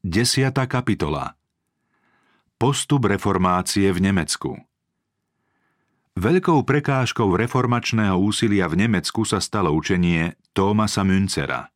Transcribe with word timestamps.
Desiata 0.00 0.64
kapitola 0.64 1.36
Postup 2.56 3.04
reformácie 3.04 3.92
v 3.92 4.00
Nemecku 4.00 4.56
Veľkou 6.16 6.64
prekážkou 6.64 7.28
reformačného 7.36 8.16
úsilia 8.16 8.64
v 8.72 8.80
Nemecku 8.88 9.28
sa 9.28 9.44
stalo 9.44 9.76
učenie 9.76 10.40
Thomasa 10.56 11.04
Münzera. 11.04 11.68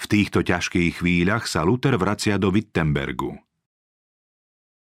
V 0.00 0.04
týchto 0.08 0.40
ťažkých 0.40 1.04
chvíľach 1.04 1.44
sa 1.44 1.60
Luther 1.60 2.00
vracia 2.00 2.40
do 2.40 2.48
Wittenbergu. 2.48 3.36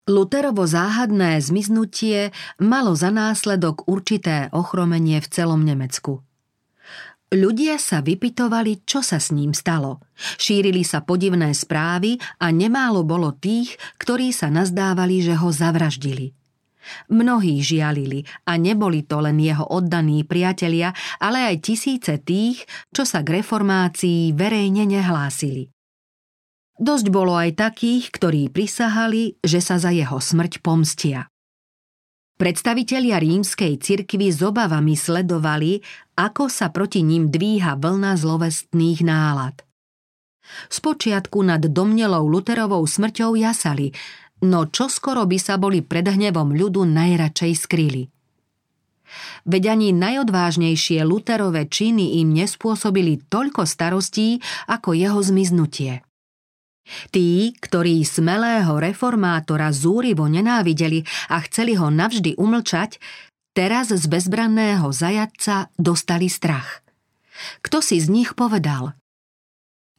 Luterovo 0.08 0.64
záhadné 0.64 1.44
zmiznutie 1.44 2.32
malo 2.56 2.96
za 2.96 3.12
následok 3.12 3.84
určité 3.92 4.48
ochromenie 4.56 5.20
v 5.20 5.28
celom 5.28 5.60
Nemecku. 5.68 6.24
Ľudia 7.34 7.82
sa 7.82 8.06
vypitovali, 8.06 8.86
čo 8.86 9.02
sa 9.02 9.18
s 9.18 9.34
ním 9.34 9.58
stalo. 9.58 10.06
Šírili 10.38 10.86
sa 10.86 11.02
podivné 11.02 11.58
správy 11.58 12.22
a 12.38 12.54
nemálo 12.54 13.02
bolo 13.02 13.34
tých, 13.34 13.74
ktorí 13.98 14.30
sa 14.30 14.54
nazdávali, 14.54 15.26
že 15.26 15.34
ho 15.42 15.50
zavraždili. 15.50 16.38
Mnohí 17.10 17.58
žialili 17.58 18.22
a 18.46 18.54
neboli 18.62 19.02
to 19.02 19.18
len 19.18 19.42
jeho 19.42 19.66
oddaní 19.66 20.22
priatelia, 20.30 20.94
ale 21.18 21.50
aj 21.50 21.66
tisíce 21.66 22.22
tých, 22.22 22.70
čo 22.94 23.02
sa 23.02 23.26
k 23.26 23.42
reformácii 23.42 24.38
verejne 24.38 24.86
nehlásili. 24.86 25.74
Dosť 26.78 27.10
bolo 27.10 27.34
aj 27.34 27.58
takých, 27.58 28.14
ktorí 28.14 28.54
prisahali, 28.54 29.42
že 29.42 29.58
sa 29.58 29.82
za 29.82 29.90
jeho 29.90 30.22
smrť 30.22 30.62
pomstia. 30.62 31.33
Predstavitelia 32.34 33.22
rímskej 33.22 33.78
cirkvy 33.78 34.34
s 34.34 34.42
obavami 34.42 34.98
sledovali, 34.98 35.80
ako 36.18 36.50
sa 36.50 36.74
proti 36.74 37.06
ním 37.06 37.30
dvíha 37.30 37.78
vlna 37.78 38.18
zlovestných 38.18 39.06
nálad. 39.06 39.62
Spočiatku 40.68 41.40
nad 41.46 41.62
domnelou 41.62 42.26
Luterovou 42.28 42.84
smrťou 42.84 43.38
jasali, 43.40 43.94
no 44.44 44.68
čo 44.68 44.92
skoro 44.92 45.24
by 45.24 45.38
sa 45.40 45.56
boli 45.56 45.80
pred 45.86 46.04
hnevom 46.04 46.52
ľudu 46.52 46.84
najradšej 46.84 47.54
skryli. 47.54 48.04
Veď 49.46 49.78
ani 49.78 49.94
najodvážnejšie 49.94 51.06
Luterové 51.06 51.70
činy 51.70 52.18
im 52.24 52.34
nespôsobili 52.34 53.22
toľko 53.30 53.64
starostí 53.70 54.42
ako 54.66 54.98
jeho 54.98 55.22
zmiznutie. 55.22 56.02
Tí, 57.10 57.56
ktorí 57.58 58.04
smelého 58.04 58.76
reformátora 58.76 59.72
zúrivo 59.72 60.28
nenávideli 60.28 61.08
a 61.32 61.40
chceli 61.48 61.80
ho 61.80 61.88
navždy 61.88 62.36
umlčať, 62.36 63.00
teraz 63.56 63.94
z 63.94 64.06
bezbranného 64.10 64.92
zajadca 64.92 65.72
dostali 65.80 66.28
strach. 66.28 66.84
Kto 67.64 67.80
si 67.80 67.98
z 68.04 68.12
nich 68.12 68.36
povedal? 68.36 68.94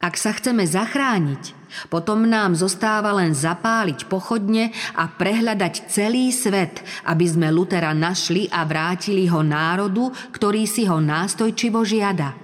Ak 0.05 0.21
sa 0.21 0.37
chceme 0.37 0.69
zachrániť, 0.69 1.57
potom 1.89 2.29
nám 2.29 2.53
zostáva 2.53 3.17
len 3.17 3.33
zapáliť 3.33 4.05
pochodne 4.05 4.69
a 5.01 5.09
prehľadať 5.09 5.89
celý 5.89 6.29
svet, 6.29 6.85
aby 7.09 7.25
sme 7.25 7.49
Lutera 7.49 7.97
našli 7.97 8.45
a 8.53 8.69
vrátili 8.69 9.25
ho 9.33 9.41
národu, 9.41 10.13
ktorý 10.37 10.69
si 10.69 10.85
ho 10.85 11.01
nástojčivo 11.01 11.81
žiada– 11.89 12.37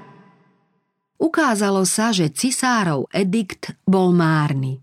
Ukázalo 1.21 1.85
sa, 1.85 2.17
že 2.17 2.33
cisárov 2.33 3.05
edikt 3.13 3.77
bol 3.85 4.17
márny. 4.17 4.81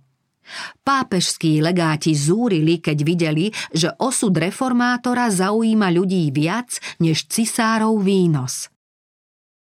Pápežskí 0.85 1.59
legáti 1.59 2.13
zúrili, 2.15 2.79
keď 2.79 2.97
videli, 3.03 3.49
že 3.73 3.91
osud 3.99 4.31
reformátora 4.31 5.27
zaujíma 5.33 5.91
ľudí 5.91 6.29
viac 6.31 6.77
než 7.01 7.27
cisárov 7.27 7.99
výnos. 7.99 8.69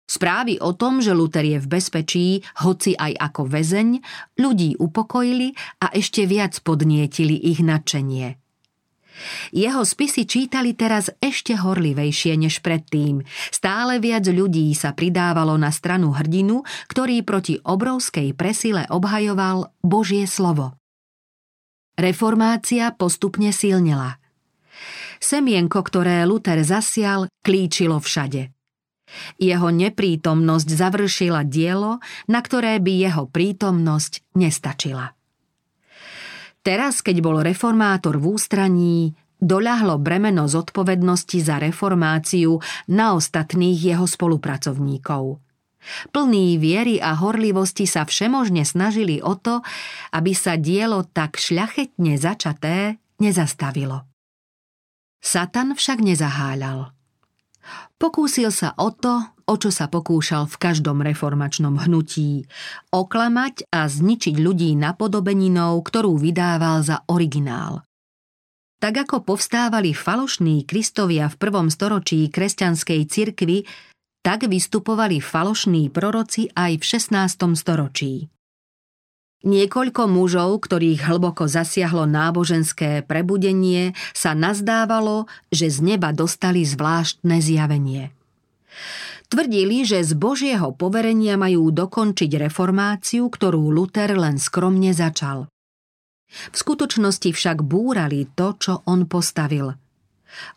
Správy 0.07 0.59
o 0.59 0.71
tom, 0.75 0.99
že 1.03 1.15
Luther 1.15 1.43
je 1.43 1.59
v 1.59 1.67
bezpečí, 1.67 2.27
hoci 2.63 2.95
aj 2.95 3.15
ako 3.15 3.41
väzeň, 3.47 3.89
ľudí 4.39 4.79
upokojili 4.79 5.51
a 5.83 5.91
ešte 5.95 6.23
viac 6.29 6.59
podnietili 6.61 7.35
ich 7.35 7.63
nadšenie– 7.63 8.35
jeho 9.49 9.81
spisy 9.81 10.29
čítali 10.29 10.77
teraz 10.77 11.09
ešte 11.19 11.57
horlivejšie 11.57 12.37
než 12.37 12.61
predtým. 12.61 13.25
Stále 13.49 13.97
viac 13.97 14.27
ľudí 14.29 14.69
sa 14.77 14.93
pridávalo 14.93 15.57
na 15.57 15.73
stranu 15.73 16.13
hrdinu, 16.13 16.61
ktorý 16.91 17.25
proti 17.25 17.57
obrovskej 17.57 18.37
presile 18.37 18.85
obhajoval 18.87 19.73
Božie 19.81 20.29
slovo. 20.29 20.77
Reformácia 21.97 22.93
postupne 22.93 23.49
silnila. 23.49 24.21
Semienko, 25.17 25.81
ktoré 25.81 26.21
Luther 26.29 26.61
zasial, 26.61 27.25
klíčilo 27.41 27.97
všade. 27.97 28.53
Jeho 29.41 29.73
neprítomnosť 29.73 30.67
završila 30.67 31.41
dielo, 31.47 31.97
na 32.29 32.39
ktoré 32.43 32.77
by 32.77 32.93
jeho 33.01 33.23
prítomnosť 33.25 34.21
nestačila. 34.37 35.16
Teraz, 36.67 36.99
keď 36.99 37.23
bol 37.23 37.39
reformátor 37.39 38.19
v 38.19 38.35
ústraní, 38.35 39.15
doľahlo 39.39 40.03
bremeno 40.03 40.51
zodpovednosti 40.51 41.39
za 41.39 41.63
reformáciu 41.63 42.59
na 42.91 43.15
ostatných 43.15 43.95
jeho 43.95 44.03
spolupracovníkov. 44.03 45.39
Plný 46.11 46.59
viery 46.59 46.99
a 46.99 47.15
horlivosti 47.15 47.87
sa 47.87 48.03
všemožne 48.03 48.67
snažili 48.67 49.23
o 49.23 49.39
to, 49.39 49.63
aby 50.11 50.35
sa 50.35 50.59
dielo 50.59 51.07
tak 51.07 51.39
šľachetne 51.39 52.19
začaté 52.19 52.99
nezastavilo. 53.23 54.03
Satan 55.23 55.71
však 55.71 56.03
nezaháľal. 56.03 56.91
Pokúsil 57.95 58.51
sa 58.51 58.75
o 58.75 58.91
to, 58.91 59.23
o 59.47 59.55
čo 59.55 59.71
sa 59.71 59.87
pokúšal 59.87 60.45
v 60.51 60.55
každom 60.59 60.99
reformačnom 60.99 61.79
hnutí. 61.79 62.45
Oklamať 62.91 63.71
a 63.71 63.87
zničiť 63.87 64.35
ľudí 64.35 64.75
napodobeninou, 64.75 65.79
ktorú 65.79 66.19
vydával 66.19 66.83
za 66.83 67.07
originál. 67.07 67.87
Tak 68.77 69.09
ako 69.09 69.25
povstávali 69.25 69.95
falošní 69.95 70.67
kristovia 70.67 71.31
v 71.31 71.35
prvom 71.41 71.73
storočí 71.73 72.29
kresťanskej 72.29 73.01
cirkvy, 73.09 73.65
tak 74.21 74.45
vystupovali 74.45 75.17
falošní 75.23 75.89
proroci 75.89 76.51
aj 76.53 76.77
v 76.77 76.83
16. 76.83 77.57
storočí. 77.57 78.29
Niekoľko 79.47 80.09
mužov, 80.09 80.65
ktorých 80.65 81.07
hlboko 81.07 81.47
zasiahlo 81.47 82.09
náboženské 82.09 83.05
prebudenie, 83.05 83.95
sa 84.11 84.35
nazdávalo, 84.35 85.29
že 85.53 85.71
z 85.71 85.95
neba 85.95 86.11
dostali 86.11 86.65
zvláštne 86.65 87.37
zjavenie. 87.37 88.11
Tvrdili, 89.27 89.83
že 89.83 90.07
z 90.07 90.15
Božieho 90.15 90.71
poverenia 90.71 91.35
majú 91.35 91.67
dokončiť 91.67 92.47
reformáciu, 92.47 93.27
ktorú 93.27 93.67
Luther 93.75 94.15
len 94.15 94.39
skromne 94.39 94.95
začal. 94.95 95.51
V 96.27 96.55
skutočnosti 96.55 97.35
však 97.35 97.63
búrali 97.63 98.27
to, 98.35 98.55
čo 98.55 98.73
on 98.87 99.03
postavil. 99.07 99.75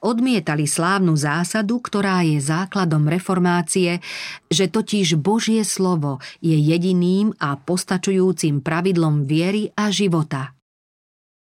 Odmietali 0.03 0.67
slávnu 0.67 1.15
zásadu, 1.15 1.79
ktorá 1.79 2.27
je 2.27 2.43
základom 2.43 3.07
reformácie, 3.07 4.03
že 4.51 4.67
totiž 4.67 5.19
Božie 5.19 5.63
slovo 5.63 6.19
je 6.43 6.59
jediným 6.59 7.35
a 7.39 7.55
postačujúcim 7.55 8.63
pravidlom 8.63 9.27
viery 9.27 9.71
a 9.75 9.95
života– 9.95 10.55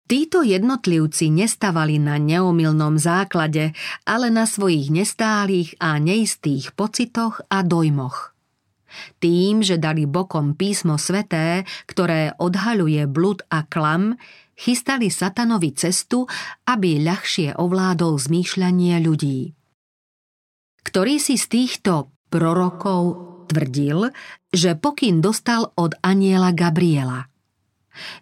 Títo 0.09 0.41
jednotlivci 0.41 1.29
nestavali 1.29 2.01
na 2.01 2.17
neomilnom 2.17 2.97
základe, 2.97 3.77
ale 4.09 4.33
na 4.33 4.49
svojich 4.49 4.89
nestálých 4.89 5.77
a 5.85 6.01
neistých 6.01 6.73
pocitoch 6.73 7.45
a 7.53 7.61
dojmoch. 7.61 8.33
Tým, 9.21 9.61
že 9.61 9.77
dali 9.77 10.09
bokom 10.09 10.57
písmo 10.57 10.97
sveté, 10.97 11.69
ktoré 11.85 12.33
odhaľuje 12.41 13.05
blud 13.05 13.45
a 13.53 13.69
klam, 13.69 14.17
chystali 14.57 15.13
satanovi 15.13 15.77
cestu, 15.77 16.25
aby 16.65 17.05
ľahšie 17.05 17.61
ovládol 17.61 18.17
zmýšľanie 18.17 19.05
ľudí. 19.05 19.53
Ktorý 20.89 21.21
si 21.21 21.37
z 21.37 21.47
týchto 21.53 22.09
prorokov 22.33 23.29
tvrdil, 23.53 24.09
že 24.57 24.73
pokyn 24.73 25.21
dostal 25.21 25.69
od 25.77 25.93
aniela 26.01 26.57
Gabriela– 26.57 27.29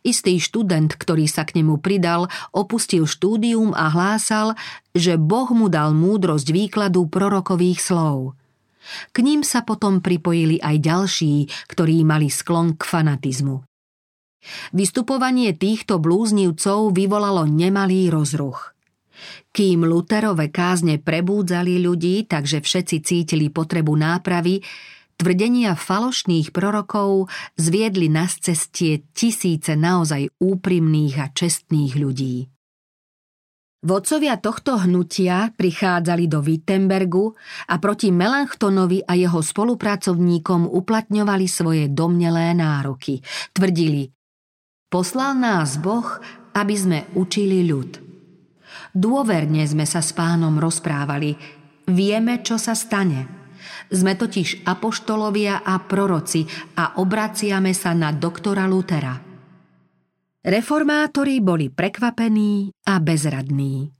Istý 0.02 0.40
študent, 0.40 0.94
ktorý 0.94 1.28
sa 1.28 1.44
k 1.44 1.60
nemu 1.60 1.80
pridal, 1.80 2.28
opustil 2.52 3.04
štúdium 3.04 3.76
a 3.76 3.92
hlásal, 3.92 4.56
že 4.96 5.20
Boh 5.20 5.48
mu 5.52 5.68
dal 5.68 5.92
múdrosť 5.92 6.48
výkladu 6.52 7.08
prorokových 7.08 7.80
slov. 7.80 8.34
K 9.10 9.16
ním 9.22 9.42
sa 9.42 9.66
potom 9.66 9.98
pripojili 9.98 10.62
aj 10.62 10.76
ďalší, 10.78 11.34
ktorí 11.66 12.06
mali 12.06 12.30
sklon 12.30 12.78
k 12.78 12.82
fanatizmu. 12.86 13.66
Vystupovanie 14.70 15.58
týchto 15.58 15.98
blúznivcov 15.98 16.94
vyvolalo 16.94 17.50
nemalý 17.50 18.14
rozruch. 18.14 18.76
Kým 19.50 19.88
Luterové 19.88 20.52
kázne 20.52 21.00
prebúdzali 21.00 21.80
ľudí, 21.80 22.28
takže 22.28 22.60
všetci 22.60 22.96
cítili 23.02 23.48
potrebu 23.48 23.96
nápravy, 23.96 24.60
Tvrdenia 25.16 25.72
falošných 25.72 26.52
prorokov 26.52 27.32
zviedli 27.56 28.12
na 28.12 28.28
cestie 28.28 29.08
tisíce 29.16 29.72
naozaj 29.72 30.28
úprimných 30.36 31.14
a 31.16 31.26
čestných 31.32 31.96
ľudí. 31.96 32.52
Vodcovia 33.86 34.36
tohto 34.36 34.82
hnutia 34.82 35.54
prichádzali 35.54 36.26
do 36.26 36.42
Wittenbergu 36.42 37.32
a 37.70 37.78
proti 37.78 38.10
Melanchtonovi 38.10 39.04
a 39.06 39.14
jeho 39.14 39.40
spolupracovníkom 39.40 40.66
uplatňovali 40.68 41.46
svoje 41.46 41.84
domnelé 41.92 42.50
nároky. 42.52 43.22
Tvrdili, 43.54 44.10
Poslal 44.86 45.36
nás 45.36 45.82
Boh, 45.82 46.06
aby 46.54 46.74
sme 46.78 46.98
učili 47.18 47.66
ľud. 47.66 47.98
Dôverne 48.96 49.60
sme 49.66 49.82
sa 49.82 49.98
s 49.98 50.14
pánom 50.16 50.56
rozprávali. 50.56 51.36
Vieme, 51.90 52.40
čo 52.40 52.56
sa 52.56 52.72
stane. 52.72 53.35
Sme 53.86 54.18
totiž 54.18 54.66
apoštolovia 54.66 55.62
a 55.62 55.78
proroci 55.78 56.42
a 56.78 56.98
obraciame 56.98 57.70
sa 57.70 57.94
na 57.94 58.10
doktora 58.10 58.66
Lutera. 58.66 59.14
Reformátori 60.46 61.42
boli 61.42 61.70
prekvapení 61.70 62.70
a 62.86 63.02
bezradní. 63.02 63.90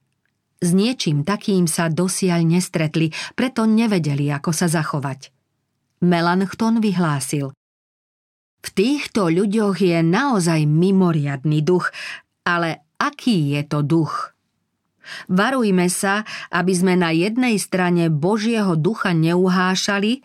S 0.63 0.71
niečím 0.71 1.27
takým 1.27 1.67
sa 1.67 1.91
dosiaľ 1.91 2.47
nestretli, 2.47 3.11
preto 3.35 3.67
nevedeli, 3.67 4.31
ako 4.31 4.55
sa 4.55 4.71
zachovať. 4.71 5.35
Melanchthon 6.07 6.79
vyhlásil. 6.79 7.51
V 8.63 8.69
týchto 8.75 9.27
ľuďoch 9.31 9.79
je 9.79 9.99
naozaj 10.03 10.67
mimoriadný 10.67 11.67
duch, 11.67 11.91
ale 12.47 12.95
aký 12.99 13.59
je 13.59 13.63
to 13.67 13.83
duch? 13.83 14.36
Varujme 15.31 15.87
sa, 15.89 16.27
aby 16.51 16.73
sme 16.73 16.95
na 16.99 17.11
jednej 17.15 17.57
strane 17.57 18.09
Božieho 18.13 18.75
ducha 18.75 19.17
neuhášali 19.17 20.21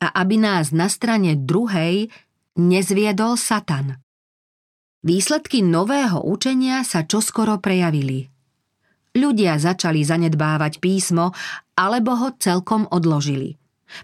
a 0.00 0.06
aby 0.24 0.40
nás 0.40 0.72
na 0.72 0.88
strane 0.88 1.36
druhej 1.36 2.08
nezviedol 2.56 3.36
Satan. 3.36 4.00
Výsledky 5.00 5.64
nového 5.64 6.20
učenia 6.20 6.84
sa 6.84 7.08
čoskoro 7.08 7.56
prejavili. 7.56 8.28
Ľudia 9.16 9.56
začali 9.56 10.04
zanedbávať 10.04 10.78
písmo 10.78 11.32
alebo 11.74 12.14
ho 12.20 12.28
celkom 12.36 12.84
odložili. 12.92 13.56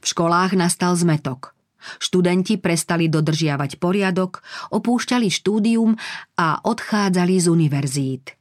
V 0.03 0.05
školách 0.09 0.59
nastal 0.59 0.97
zmetok. 0.99 1.55
Študenti 2.03 2.59
prestali 2.59 3.07
dodržiavať 3.07 3.79
poriadok, 3.79 4.43
opúšťali 4.75 5.29
štúdium 5.31 5.95
a 6.35 6.59
odchádzali 6.65 7.35
z 7.39 7.47
univerzít. 7.47 8.35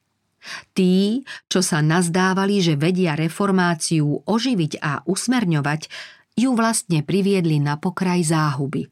Tí, 0.74 1.26
čo 1.50 1.60
sa 1.66 1.82
nazdávali, 1.82 2.62
že 2.62 2.78
vedia 2.78 3.18
reformáciu 3.18 4.24
oživiť 4.26 4.82
a 4.82 5.02
usmerňovať, 5.06 5.82
ju 6.36 6.52
vlastne 6.54 7.02
priviedli 7.02 7.64
na 7.64 7.80
pokraj 7.80 8.28
záhuby. 8.28 8.92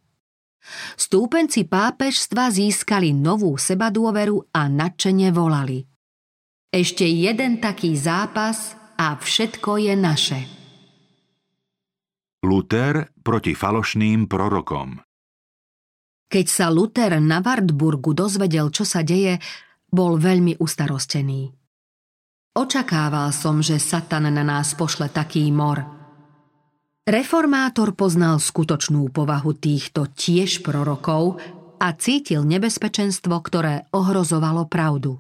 Stúpenci 0.96 1.68
pápežstva 1.68 2.48
získali 2.48 3.12
novú 3.12 3.60
sebadôveru 3.60 4.56
a 4.56 4.72
nadšene 4.72 5.30
volali. 5.36 5.84
Ešte 6.72 7.04
jeden 7.04 7.60
taký 7.60 7.94
zápas 8.00 8.74
a 8.96 9.20
všetko 9.20 9.72
je 9.84 9.94
naše. 9.94 10.40
Luther 12.44 13.12
proti 13.24 13.56
falošným 13.56 14.28
prorokom 14.28 15.00
Keď 16.28 16.46
sa 16.48 16.68
Luther 16.68 17.20
na 17.24 17.40
Wartburgu 17.40 18.12
dozvedel, 18.12 18.68
čo 18.74 18.84
sa 18.84 19.00
deje, 19.00 19.40
bol 19.94 20.18
veľmi 20.18 20.58
ustarostený. 20.58 21.54
Očakával 22.58 23.30
som, 23.30 23.62
že 23.62 23.78
Satan 23.78 24.30
na 24.34 24.42
nás 24.42 24.74
pošle 24.74 25.14
taký 25.14 25.50
mor. 25.54 25.86
Reformátor 27.06 27.94
poznal 27.94 28.42
skutočnú 28.42 29.14
povahu 29.14 29.54
týchto 29.54 30.10
tiež 30.10 30.66
prorokov 30.66 31.38
a 31.78 31.88
cítil 31.94 32.48
nebezpečenstvo, 32.48 33.36
ktoré 33.44 33.86
ohrozovalo 33.92 34.66
pravdu. 34.66 35.20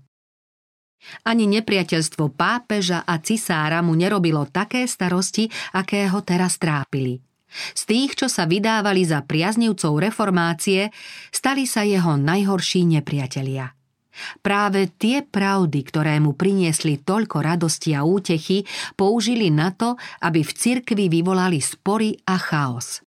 Ani 1.27 1.43
nepriateľstvo 1.51 2.31
pápeža 2.31 3.03
a 3.03 3.19
cisára 3.19 3.83
mu 3.83 3.91
nerobilo 3.91 4.47
také 4.47 4.87
starosti, 4.87 5.51
aké 5.75 6.07
ho 6.07 6.23
teraz 6.23 6.55
trápili. 6.55 7.19
Z 7.51 7.83
tých, 7.85 8.15
čo 8.15 8.31
sa 8.31 8.47
vydávali 8.47 9.03
za 9.03 9.19
priaznivcov 9.21 9.99
reformácie, 9.99 10.89
stali 11.29 11.67
sa 11.67 11.83
jeho 11.83 12.15
najhorší 12.15 12.87
nepriatelia. 12.87 13.75
Práve 14.45 14.93
tie 14.93 15.25
pravdy, 15.25 15.79
ktoré 15.85 16.21
mu 16.21 16.37
priniesli 16.37 17.01
toľko 17.01 17.41
radosti 17.41 17.97
a 17.97 18.05
útechy, 18.05 18.65
použili 18.93 19.49
na 19.49 19.73
to, 19.73 19.97
aby 20.21 20.45
v 20.45 20.51
cirkvi 20.53 21.09
vyvolali 21.09 21.57
spory 21.59 22.17
a 22.29 22.37
chaos. 22.37 23.01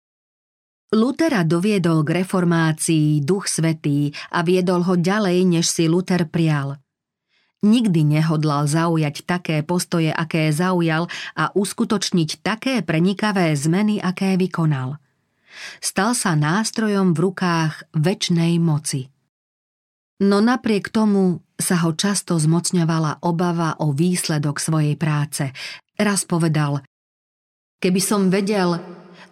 Lutera 0.94 1.42
doviedol 1.42 2.06
k 2.06 2.22
reformácii 2.22 3.18
Duch 3.26 3.50
Svetý 3.50 4.14
a 4.30 4.46
viedol 4.46 4.86
ho 4.86 4.94
ďalej, 4.94 5.42
než 5.42 5.66
si 5.66 5.90
Luther 5.90 6.30
prial. 6.30 6.78
Nikdy 7.64 8.04
nehodlal 8.04 8.68
zaujať 8.68 9.24
také 9.24 9.64
postoje, 9.64 10.12
aké 10.12 10.52
zaujal 10.52 11.08
a 11.34 11.48
uskutočniť 11.56 12.44
také 12.44 12.84
prenikavé 12.84 13.56
zmeny, 13.56 13.98
aké 13.98 14.36
vykonal. 14.36 15.00
Stal 15.80 16.12
sa 16.12 16.36
nástrojom 16.36 17.16
v 17.16 17.18
rukách 17.30 17.88
väčnej 17.96 18.60
moci. 18.60 19.13
No 20.22 20.38
napriek 20.38 20.94
tomu 20.94 21.42
sa 21.58 21.82
ho 21.82 21.90
často 21.94 22.38
zmocňovala 22.38 23.26
obava 23.26 23.74
o 23.82 23.90
výsledok 23.90 24.62
svojej 24.62 24.94
práce. 24.94 25.50
Raz 25.98 26.22
povedal, 26.22 26.82
keby 27.82 28.00
som 28.02 28.30
vedel, 28.30 28.78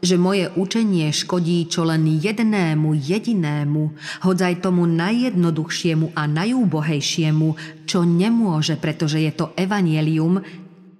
že 0.02 0.18
moje 0.18 0.50
učenie 0.58 1.14
škodí 1.14 1.70
čo 1.70 1.86
len 1.86 2.02
jednému 2.18 2.98
jedinému, 2.98 3.82
hodzaj 4.26 4.58
tomu 4.58 4.82
najjednoduchšiemu 4.90 6.18
a 6.18 6.26
najúbohejšiemu, 6.26 7.48
čo 7.86 8.02
nemôže, 8.02 8.74
pretože 8.74 9.22
je 9.22 9.30
to 9.30 9.54
evanielium, 9.54 10.42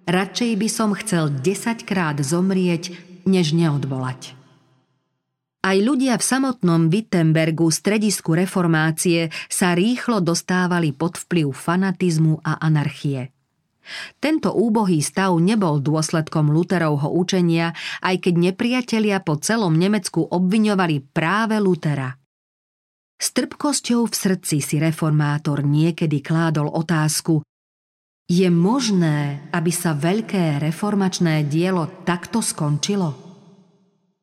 radšej 0.06 0.50
by 0.55 0.69
som 0.70 0.94
chcel 0.94 1.35
desaťkrát 1.35 2.23
zomrieť, 2.23 2.94
než 3.26 3.55
neodvolať. 3.55 4.42
Aj 5.73 5.81
ľudia 5.81 6.21
v 6.21 6.29
samotnom 6.37 6.93
Wittenbergu, 6.93 7.73
stredisku 7.73 8.37
reformácie, 8.37 9.33
sa 9.49 9.73
rýchlo 9.73 10.21
dostávali 10.21 10.93
pod 10.93 11.17
vplyv 11.17 11.49
fanatizmu 11.49 12.45
a 12.45 12.61
anarchie. 12.61 13.33
Tento 14.21 14.53
úbohý 14.53 15.01
stav 15.01 15.33
nebol 15.41 15.81
dôsledkom 15.81 16.53
Luterovho 16.53 17.09
učenia, 17.17 17.73
aj 18.05 18.21
keď 18.21 18.53
nepriatelia 18.53 19.25
po 19.25 19.41
celom 19.41 19.73
Nemecku 19.73 20.21
obviňovali 20.21 21.09
práve 21.09 21.57
Lutera. 21.57 22.21
S 23.17 23.33
trpkosťou 23.33 24.05
v 24.05 24.13
srdci 24.13 24.61
si 24.61 24.77
reformátor 24.77 25.65
niekedy 25.65 26.21
kládol 26.21 26.69
otázku 26.69 27.49
Je 28.29 28.53
možné, 28.53 29.49
aby 29.57 29.73
sa 29.73 29.97
veľké 29.97 30.61
reformačné 30.61 31.49
dielo 31.49 32.05
takto 32.05 32.45
skončilo? 32.45 33.31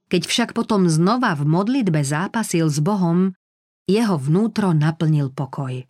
Keď 0.10 0.22
však 0.26 0.50
potom 0.58 0.90
znova 0.90 1.38
v 1.38 1.46
modlitbe 1.46 2.02
zápasil 2.02 2.66
s 2.66 2.82
Bohom, 2.82 3.38
jeho 3.86 4.18
vnútro 4.18 4.74
naplnil 4.74 5.30
pokoj. 5.30 5.86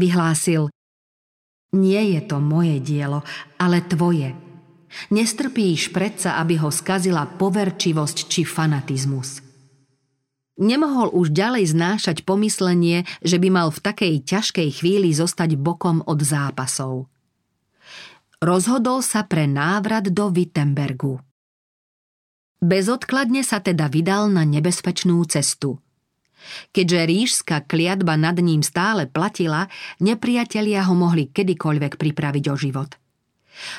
Vyhlásil– 0.00 0.68
nie 1.74 2.14
je 2.14 2.22
to 2.22 2.38
moje 2.38 2.78
dielo, 2.78 3.26
ale 3.58 3.82
tvoje. 3.82 4.30
Nestrpíš 5.10 5.90
predsa, 5.90 6.38
aby 6.38 6.54
ho 6.62 6.70
skazila 6.70 7.26
poverčivosť 7.26 8.30
či 8.30 8.46
fanatizmus. 8.46 9.42
Nemohol 10.54 11.10
už 11.10 11.34
ďalej 11.34 11.74
znášať 11.74 12.22
pomyslenie, 12.22 13.02
že 13.26 13.42
by 13.42 13.48
mal 13.50 13.68
v 13.74 13.82
takej 13.82 14.14
ťažkej 14.22 14.68
chvíli 14.70 15.10
zostať 15.10 15.58
bokom 15.58 15.98
od 16.06 16.22
zápasov. 16.22 17.10
Rozhodol 18.38 19.02
sa 19.02 19.26
pre 19.26 19.50
návrat 19.50 20.14
do 20.14 20.30
Wittenbergu. 20.30 21.18
Bezodkladne 22.64 23.44
sa 23.44 23.60
teda 23.60 23.92
vydal 23.92 24.32
na 24.32 24.48
nebezpečnú 24.48 25.20
cestu– 25.28 25.76
Keďže 26.70 27.00
ríšska 27.08 27.56
kliatba 27.64 28.20
nad 28.20 28.36
ním 28.38 28.60
stále 28.60 29.08
platila, 29.08 29.68
nepriatelia 30.00 30.84
ho 30.84 30.94
mohli 30.94 31.32
kedykoľvek 31.32 31.96
pripraviť 31.96 32.44
o 32.52 32.56
život. 32.56 32.90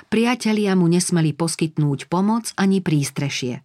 Priatelia 0.07 0.73
mu 0.73 0.87
nesmeli 0.87 1.35
poskytnúť 1.35 2.07
pomoc 2.07 2.55
ani 2.55 2.79
prístrešie. 2.79 3.59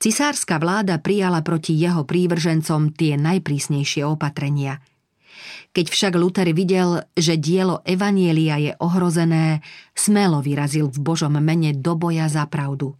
Cisárska 0.00 0.56
vláda 0.56 0.96
prijala 1.02 1.44
proti 1.44 1.76
jeho 1.76 2.08
prívržencom 2.08 2.96
tie 2.96 3.20
najprísnejšie 3.20 4.06
opatrenia. 4.08 4.80
Keď 5.70 5.86
však 5.86 6.12
Luther 6.16 6.48
videl, 6.56 7.04
že 7.14 7.36
dielo 7.36 7.84
Evanielia 7.84 8.56
je 8.58 8.72
ohrozené, 8.80 9.60
smelo 9.92 10.40
vyrazil 10.40 10.88
v 10.88 10.98
Božom 10.98 11.36
mene 11.36 11.76
do 11.76 11.94
boja 11.94 12.26
za 12.26 12.48
pravdu. 12.48 12.99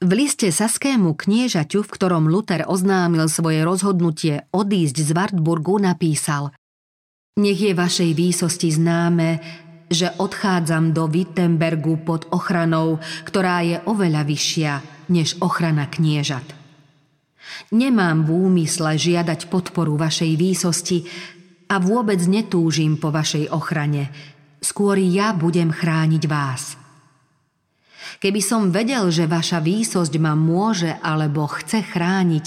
V 0.00 0.16
liste 0.16 0.48
saskému 0.48 1.12
kniežaťu, 1.12 1.84
v 1.84 1.92
ktorom 1.92 2.24
Luther 2.24 2.64
oznámil 2.64 3.28
svoje 3.28 3.60
rozhodnutie 3.60 4.48
odísť 4.48 4.96
z 4.96 5.10
Wartburgu, 5.12 5.76
napísal 5.76 6.56
Nech 7.36 7.60
je 7.60 7.76
vašej 7.76 8.16
výsosti 8.16 8.72
známe, 8.72 9.44
že 9.92 10.08
odchádzam 10.16 10.96
do 10.96 11.04
Wittenbergu 11.04 12.00
pod 12.00 12.24
ochranou, 12.32 12.96
ktorá 13.28 13.60
je 13.60 13.76
oveľa 13.84 14.24
vyššia 14.24 14.72
než 15.12 15.36
ochrana 15.44 15.84
kniežat. 15.92 16.48
Nemám 17.76 18.24
v 18.24 18.40
úmysle 18.40 18.96
žiadať 18.96 19.52
podporu 19.52 20.00
vašej 20.00 20.32
výsosti 20.32 21.04
a 21.68 21.76
vôbec 21.76 22.24
netúžim 22.24 22.96
po 22.96 23.12
vašej 23.12 23.52
ochrane. 23.52 24.08
Skôr 24.64 24.96
ja 24.96 25.36
budem 25.36 25.68
chrániť 25.68 26.24
vás– 26.24 26.62
Keby 28.20 28.40
som 28.44 28.68
vedel, 28.68 29.08
že 29.08 29.24
vaša 29.24 29.64
výsosť 29.64 30.12
ma 30.20 30.36
môže 30.36 30.92
alebo 31.00 31.48
chce 31.48 31.80
chrániť, 31.80 32.46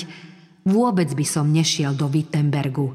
vôbec 0.70 1.10
by 1.18 1.26
som 1.26 1.50
nešiel 1.50 1.98
do 1.98 2.06
Wittenbergu. 2.06 2.94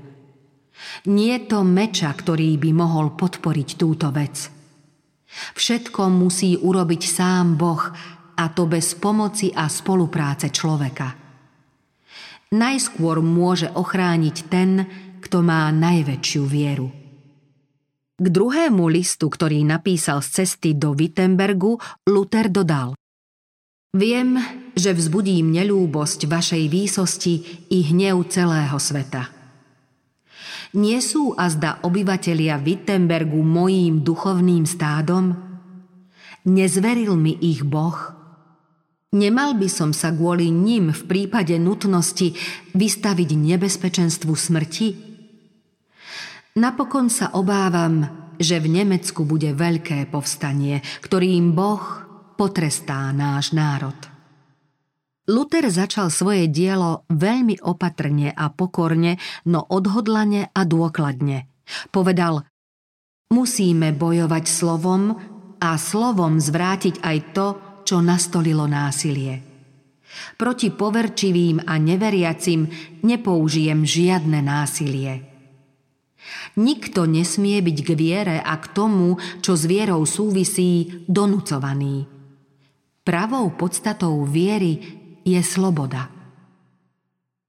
Nie 1.11 1.43
to 1.51 1.67
meča, 1.67 2.15
ktorý 2.15 2.55
by 2.55 2.71
mohol 2.71 3.19
podporiť 3.19 3.69
túto 3.75 4.15
vec. 4.15 4.47
Všetko 5.59 6.07
musí 6.07 6.55
urobiť 6.55 7.03
sám 7.03 7.59
Boh, 7.59 7.83
a 8.39 8.45
to 8.55 8.71
bez 8.71 8.95
pomoci 8.95 9.51
a 9.51 9.67
spolupráce 9.67 10.55
človeka. 10.55 11.11
Najskôr 12.55 13.19
môže 13.19 13.67
ochrániť 13.75 14.37
ten, 14.47 14.71
kto 15.19 15.43
má 15.43 15.67
najväčšiu 15.75 16.43
vieru. 16.47 16.98
K 18.19 18.27
druhému 18.27 18.91
listu, 18.91 19.31
ktorý 19.31 19.63
napísal 19.63 20.27
z 20.27 20.43
cesty 20.43 20.75
do 20.75 20.91
Wittenbergu, 20.91 21.79
Luther 22.11 22.51
dodal 22.51 22.99
Viem, 23.95 24.37
že 24.75 24.91
vzbudím 24.91 25.55
nelúbosť 25.55 26.27
vašej 26.29 26.65
výsosti 26.67 27.35
i 27.73 27.79
hnev 27.89 28.27
celého 28.29 28.75
sveta. 28.77 29.33
Nie 30.77 31.01
sú 31.01 31.33
azda 31.33 31.81
obyvatelia 31.87 32.61
Wittenbergu 32.61 33.41
mojím 33.41 34.05
duchovným 34.05 34.69
stádom? 34.69 35.33
Nezveril 36.45 37.17
mi 37.17 37.39
ich 37.41 37.65
Boh? 37.65 37.97
Nemal 39.17 39.57
by 39.57 39.69
som 39.73 39.97
sa 39.97 40.13
kvôli 40.13 40.53
ním 40.53 40.93
v 40.93 41.03
prípade 41.09 41.57
nutnosti 41.57 42.37
vystaviť 42.77 43.31
nebezpečenstvu 43.41 44.33
smrti? 44.37 45.08
Napokon 46.59 47.07
sa 47.07 47.31
obávam, 47.39 48.03
že 48.35 48.59
v 48.59 48.83
Nemecku 48.83 49.23
bude 49.23 49.55
veľké 49.55 50.11
povstanie, 50.11 50.83
ktorým 51.07 51.55
Boh 51.55 52.03
potrestá 52.35 53.15
náš 53.15 53.55
národ. 53.55 53.95
Luther 55.31 55.71
začal 55.71 56.11
svoje 56.11 56.51
dielo 56.51 57.07
veľmi 57.15 57.63
opatrne 57.63 58.35
a 58.35 58.51
pokorne, 58.51 59.23
no 59.47 59.63
odhodlane 59.71 60.51
a 60.51 60.61
dôkladne. 60.67 61.47
Povedal, 61.95 62.43
musíme 63.31 63.95
bojovať 63.95 64.45
slovom 64.51 65.15
a 65.63 65.79
slovom 65.79 66.43
zvrátiť 66.43 67.07
aj 67.07 67.19
to, 67.39 67.47
čo 67.87 68.03
nastolilo 68.03 68.67
násilie. 68.67 69.47
Proti 70.35 70.75
poverčivým 70.75 71.71
a 71.71 71.79
neveriacim 71.79 72.67
nepoužijem 73.07 73.87
žiadne 73.87 74.43
násilie. 74.43 75.28
Nikto 76.59 77.07
nesmie 77.07 77.63
byť 77.63 77.79
k 77.85 77.91
viere 77.95 78.37
a 78.43 78.55
k 78.59 78.67
tomu, 78.75 79.17
čo 79.45 79.55
s 79.55 79.65
vierou 79.69 80.03
súvisí, 80.09 81.05
donúcovaný. 81.07 82.07
Pravou 83.05 83.55
podstatou 83.57 84.25
viery 84.29 84.81
je 85.25 85.41
sloboda. 85.41 86.13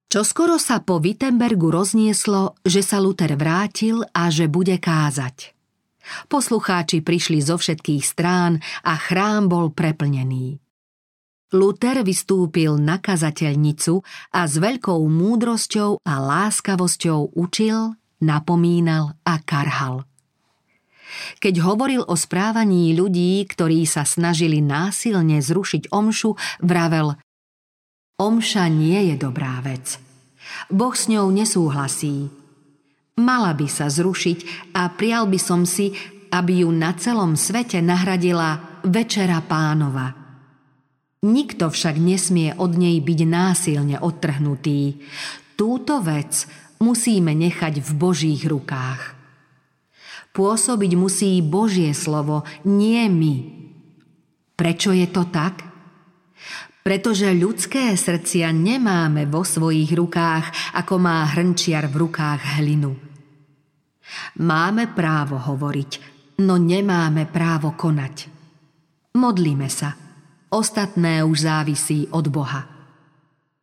Čoskoro 0.10 0.58
sa 0.58 0.82
po 0.82 0.98
Wittenbergu 0.98 1.70
roznieslo, 1.70 2.58
že 2.66 2.82
sa 2.82 2.98
Luther 2.98 3.38
vrátil 3.38 4.02
a 4.10 4.34
že 4.34 4.50
bude 4.50 4.82
kázať. 4.82 5.54
Poslucháči 6.26 7.06
prišli 7.06 7.38
zo 7.46 7.62
všetkých 7.62 8.02
strán 8.02 8.58
a 8.82 8.98
chrám 8.98 9.46
bol 9.46 9.70
preplnený. 9.70 10.58
Luther 11.54 12.06
vystúpil 12.06 12.78
na 12.78 13.02
kazateľnicu 13.02 14.06
a 14.34 14.46
s 14.46 14.58
veľkou 14.58 15.02
múdrosťou 15.02 16.02
a 16.06 16.14
láskavosťou 16.22 17.34
učil, 17.34 17.94
napomínal 18.24 19.18
a 19.26 19.40
karhal. 19.42 20.08
Keď 21.42 21.66
hovoril 21.66 22.06
o 22.06 22.14
správaní 22.14 22.94
ľudí, 22.94 23.42
ktorí 23.50 23.84
sa 23.90 24.06
snažili 24.06 24.62
násilne 24.62 25.42
zrušiť 25.42 25.90
omšu, 25.90 26.38
vravel 26.62 27.18
Omša 28.20 28.68
nie 28.68 29.00
je 29.10 29.16
dobrá 29.16 29.64
vec. 29.64 29.96
Boh 30.68 30.92
s 30.92 31.08
ňou 31.08 31.32
nesúhlasí. 31.32 32.28
Mala 33.16 33.56
by 33.56 33.68
sa 33.72 33.88
zrušiť 33.88 34.72
a 34.76 34.92
prial 34.92 35.24
by 35.32 35.40
som 35.40 35.64
si, 35.64 35.96
aby 36.28 36.68
ju 36.68 36.70
na 36.76 36.92
celom 37.00 37.40
svete 37.40 37.80
nahradila 37.80 38.84
Večera 38.84 39.40
pánova. 39.40 40.12
Nikto 41.20 41.68
však 41.72 41.96
nesmie 42.00 42.56
od 42.56 42.80
nej 42.80 43.00
byť 43.00 43.20
násilne 43.28 44.00
odtrhnutý. 44.00 45.00
Túto 45.56 46.00
vec 46.00 46.48
musíme 46.80 47.36
nechať 47.36 47.84
v 47.84 47.92
Božích 47.96 48.44
rukách. 48.48 49.16
Pôsobiť 50.34 50.92
musí 50.96 51.40
Božie 51.44 51.92
slovo, 51.92 52.48
nie 52.64 53.06
my. 53.08 53.36
Prečo 54.56 54.92
je 54.96 55.08
to 55.08 55.28
tak? 55.30 55.70
pretože 56.90 57.30
ľudské 57.38 57.94
srdcia 57.94 58.50
nemáme 58.50 59.30
vo 59.30 59.46
svojich 59.46 59.94
rukách, 59.94 60.74
ako 60.74 60.98
má 60.98 61.22
hrnčiar 61.28 61.86
v 61.86 62.08
rukách 62.08 62.58
hlinu. 62.58 62.98
Máme 64.42 64.90
právo 64.90 65.38
hovoriť, 65.38 65.92
no 66.42 66.58
nemáme 66.58 67.30
právo 67.30 67.78
konať. 67.78 68.32
Modlíme 69.14 69.70
sa. 69.70 69.94
Ostatné 70.50 71.22
už 71.22 71.46
závisí 71.46 72.10
od 72.10 72.26
Boha. 72.34 72.66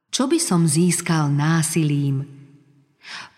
Čo 0.06 0.30
by 0.30 0.38
som 0.38 0.62
získal 0.70 1.26
násilím? 1.26 2.35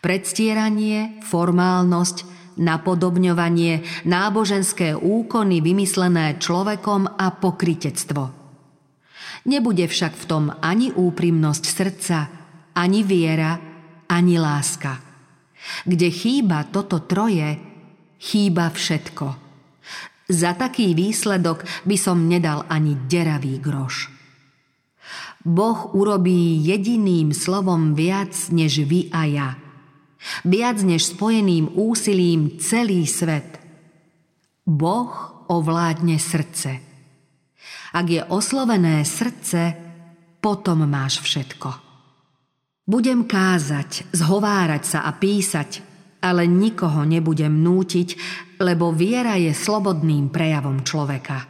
Predstieranie, 0.03 1.23
formálnosť, 1.25 2.25
napodobňovanie, 2.59 4.05
náboženské 4.07 4.95
úkony 4.99 5.63
vymyslené 5.63 6.37
človekom 6.43 7.07
a 7.19 7.27
pokritectvo– 7.35 8.23
Nebude 9.49 9.89
však 9.89 10.13
v 10.13 10.25
tom 10.29 10.45
ani 10.61 10.93
úprimnosť 10.93 11.65
srdca, 11.65 12.19
ani 12.77 13.01
viera, 13.01 13.57
ani 14.13 14.37
láska. 14.37 15.01
Kde 15.89 16.09
chýba 16.13 16.69
toto 16.69 17.01
troje, 17.09 17.57
chýba 18.21 18.69
všetko. 18.69 19.27
Za 20.29 20.53
taký 20.53 20.93
výsledok 20.93 21.65
by 21.89 21.97
som 21.97 22.29
nedal 22.29 22.69
ani 22.69 22.93
deravý 23.09 23.57
groš. 23.57 24.18
Boh 25.49 25.97
urobí 25.97 26.61
jediným 26.61 27.33
slovom 27.33 27.97
viac 27.97 28.37
než 28.53 28.85
vy 28.85 29.09
a 29.09 29.25
ja. 29.25 29.51
Viac 30.45 30.85
než 30.85 31.17
spojeným 31.17 31.73
úsilím 31.73 32.61
celý 32.61 33.09
svet. 33.09 33.57
Boh 34.69 35.09
ovládne 35.49 36.21
srdce. 36.21 36.85
Ak 37.97 38.07
je 38.13 38.21
oslovené 38.29 39.01
srdce, 39.09 39.73
potom 40.45 40.85
máš 40.85 41.25
všetko. 41.25 41.71
Budem 42.85 43.25
kázať, 43.25 44.13
zhovárať 44.13 44.83
sa 44.85 44.99
a 45.09 45.17
písať, 45.17 45.81
ale 46.21 46.45
nikoho 46.45 47.09
nebudem 47.09 47.65
nútiť, 47.65 48.09
lebo 48.61 48.93
viera 48.93 49.41
je 49.41 49.57
slobodným 49.57 50.29
prejavom 50.29 50.85
človeka. 50.85 51.49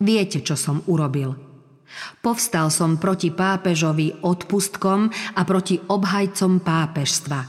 Viete, 0.00 0.40
čo 0.40 0.56
som 0.56 0.80
urobil. 0.88 1.47
Povstal 2.22 2.68
som 2.68 3.00
proti 3.00 3.32
pápežovi 3.32 4.22
odpustkom 4.22 5.08
a 5.34 5.40
proti 5.42 5.80
obhajcom 5.80 6.60
pápežstva. 6.62 7.40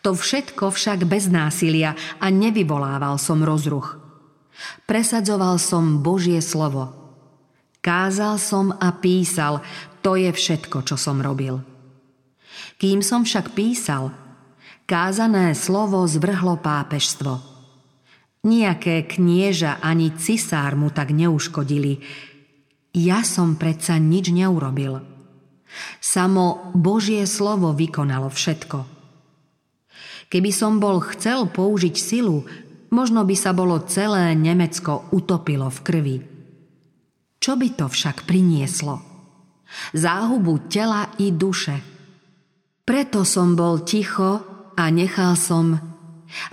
To 0.00 0.16
všetko 0.16 0.72
však 0.72 1.04
bez 1.04 1.28
násilia 1.28 1.92
a 2.16 2.32
nevyvolával 2.32 3.20
som 3.20 3.44
rozruch. 3.44 4.00
Presadzoval 4.88 5.60
som 5.60 6.00
Božie 6.00 6.40
slovo. 6.40 6.92
Kázal 7.84 8.40
som 8.40 8.72
a 8.72 8.90
písal, 8.96 9.60
to 10.00 10.16
je 10.16 10.32
všetko, 10.32 10.82
čo 10.82 10.96
som 10.96 11.20
robil. 11.20 11.60
Kým 12.80 13.04
som 13.04 13.22
však 13.22 13.52
písal, 13.52 14.10
kázané 14.88 15.52
slovo 15.52 16.02
zvrhlo 16.08 16.56
pápežstvo. 16.58 17.56
Nijaké 18.46 19.02
knieža 19.04 19.82
ani 19.82 20.14
cisár 20.14 20.78
mu 20.78 20.88
tak 20.94 21.10
neuškodili. 21.10 21.98
Ja 22.96 23.20
som 23.20 23.60
predsa 23.60 24.00
nič 24.00 24.32
neurobil. 24.32 25.04
Samo 26.00 26.72
Božie 26.72 27.28
slovo 27.28 27.76
vykonalo 27.76 28.32
všetko. 28.32 28.88
Keby 30.32 30.48
som 30.48 30.80
bol 30.80 31.04
chcel 31.04 31.44
použiť 31.52 31.92
silu, 31.92 32.48
možno 32.88 33.28
by 33.28 33.36
sa 33.36 33.52
bolo 33.52 33.84
celé 33.84 34.32
Nemecko 34.32 35.12
utopilo 35.12 35.68
v 35.68 35.78
krvi. 35.84 36.16
Čo 37.36 37.60
by 37.60 37.68
to 37.76 37.86
však 37.92 38.24
prinieslo? 38.24 39.04
Záhubu 39.92 40.64
tela 40.72 41.12
i 41.20 41.36
duše. 41.36 41.76
Preto 42.80 43.28
som 43.28 43.52
bol 43.52 43.84
ticho 43.84 44.40
a 44.72 44.84
nechal 44.88 45.36
som, 45.36 45.76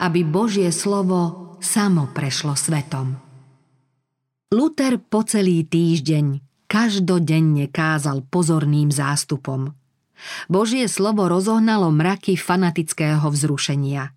aby 0.03 0.27
Božie 0.27 0.75
slovo 0.75 1.55
samo 1.63 2.11
prešlo 2.11 2.59
svetom. 2.59 3.32
Luther 4.53 5.01
po 5.01 5.25
celý 5.25 5.65
týždeň 5.65 6.37
každodenne 6.69 7.65
kázal 7.73 8.21
pozorným 8.29 8.93
zástupom. 8.93 9.73
Božie 10.45 10.85
slovo 10.85 11.25
rozohnalo 11.25 11.89
mraky 11.89 12.37
fanatického 12.37 13.25
vzrušenia– 13.33 14.13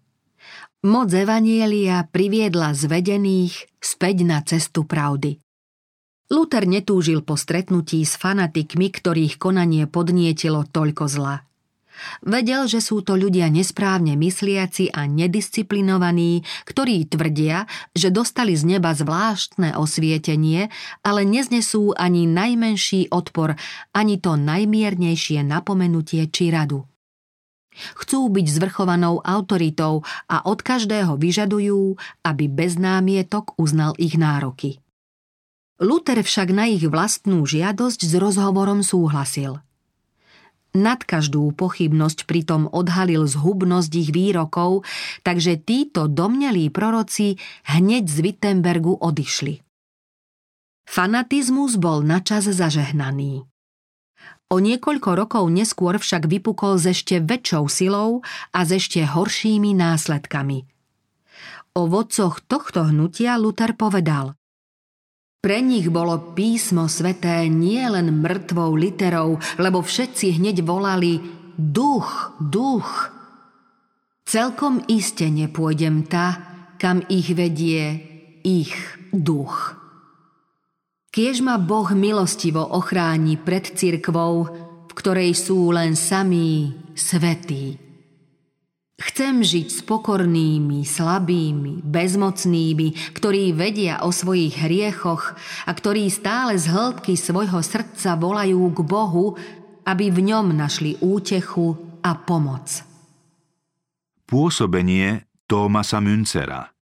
Moc 0.87 1.11
Evanielia 1.11 2.07
priviedla 2.07 2.71
zvedených 2.71 3.67
späť 3.83 4.23
na 4.23 4.39
cestu 4.47 4.87
pravdy. 4.87 5.43
Luther 6.31 6.63
netúžil 6.63 7.27
po 7.27 7.35
stretnutí 7.35 8.07
s 8.07 8.15
fanatikmi, 8.15 8.95
ktorých 8.95 9.35
konanie 9.35 9.91
podnietilo 9.91 10.63
toľko 10.63 11.11
zla. 11.11 11.43
Vedel, 12.23 12.69
že 12.69 12.85
sú 12.85 13.01
to 13.01 13.17
ľudia 13.17 13.49
nesprávne 13.49 14.15
mysliaci 14.15 14.93
a 14.93 15.09
nedisciplinovaní, 15.09 16.45
ktorí 16.69 17.09
tvrdia, 17.09 17.65
že 17.97 18.13
dostali 18.13 18.53
z 18.55 18.77
neba 18.77 18.93
zvláštne 18.93 19.75
osvietenie, 19.77 20.69
ale 21.03 21.25
neznesú 21.25 21.97
ani 21.97 22.29
najmenší 22.29 23.13
odpor, 23.13 23.57
ani 23.97 24.21
to 24.21 24.37
najmiernejšie 24.37 25.41
napomenutie 25.45 26.29
či 26.29 26.53
radu. 26.53 26.85
Chcú 27.77 28.33
byť 28.33 28.47
zvrchovanou 28.49 29.21
autoritou 29.21 30.01
a 30.33 30.49
od 30.49 30.65
každého 30.65 31.21
vyžadujú, 31.21 32.01
aby 32.25 32.45
bez 32.49 32.81
námietok 32.81 33.53
uznal 33.61 33.93
ich 34.01 34.17
nároky. 34.17 34.81
Luther 35.77 36.25
však 36.25 36.57
na 36.57 36.73
ich 36.73 36.89
vlastnú 36.89 37.45
žiadosť 37.45 38.01
s 38.09 38.15
rozhovorom 38.17 38.81
súhlasil. 38.81 39.61
Nad 40.77 41.09
každú 41.09 41.57
pochybnosť 41.57 42.29
pritom 42.29 42.69
odhalil 42.69 43.25
zhubnosť 43.25 43.93
ich 43.97 44.11
výrokov, 44.13 44.85
takže 45.25 45.57
títo 45.57 46.05
domnelí 46.05 46.69
proroci 46.69 47.41
hneď 47.65 48.05
z 48.05 48.17
Wittenbergu 48.21 48.93
odišli. 49.01 49.65
Fanatizmus 50.85 51.81
bol 51.81 52.05
načas 52.05 52.45
zažehnaný. 52.45 53.49
O 54.53 54.61
niekoľko 54.61 55.17
rokov 55.17 55.49
neskôr 55.49 55.97
však 55.97 56.29
vypukol 56.29 56.77
s 56.77 56.93
ešte 56.93 57.25
väčšou 57.25 57.65
silou 57.73 58.21
a 58.53 58.63
s 58.63 58.77
ešte 58.77 59.03
horšími 59.03 59.73
následkami. 59.73 60.69
O 61.73 61.89
vodcoch 61.89 62.45
tohto 62.45 62.85
hnutia 62.93 63.41
Luther 63.41 63.73
povedal 63.73 64.37
pre 65.47 65.63
nich 65.63 65.87
bolo 65.95 66.35
písmo 66.35 66.91
sveté 66.91 67.47
nie 67.47 67.87
len 67.87 68.19
mŕtvou 68.19 68.75
literou, 68.75 69.39
lebo 69.63 69.79
všetci 69.79 70.43
hneď 70.43 70.67
volali 70.67 71.23
duch, 71.55 72.35
duch. 72.43 73.15
Celkom 74.27 74.83
iste 74.91 75.31
nepôjdem 75.31 76.11
ta, 76.11 76.43
kam 76.83 77.07
ich 77.07 77.31
vedie 77.31 77.95
ich 78.43 78.75
duch. 79.15 79.79
Kiež 81.15 81.47
ma 81.47 81.63
Boh 81.63 81.95
milostivo 81.95 82.67
ochráni 82.67 83.39
pred 83.39 83.71
cirkvou, 83.71 84.51
v 84.91 84.93
ktorej 84.99 85.31
sú 85.39 85.71
len 85.71 85.95
samí 85.95 86.75
svetí. 86.99 87.86
Chcem 88.97 89.45
žiť 89.45 89.69
s 89.69 89.81
pokornými, 89.85 90.81
slabými, 90.81 91.85
bezmocnými, 91.85 93.13
ktorí 93.13 93.53
vedia 93.53 94.01
o 94.01 94.09
svojich 94.09 94.57
hriechoch 94.57 95.37
a 95.69 95.71
ktorí 95.77 96.09
stále 96.09 96.57
z 96.57 96.73
hĺbky 96.73 97.13
svojho 97.13 97.61
srdca 97.61 98.17
volajú 98.17 98.73
k 98.73 98.79
Bohu, 98.81 99.37
aby 99.85 100.09
v 100.09 100.33
ňom 100.33 100.57
našli 100.57 100.97
útechu 101.05 101.77
a 102.01 102.17
pomoc. 102.17 102.81
Pôsobenie 104.25 105.29
Tómasa 105.45 106.01
Müncera 106.01 106.73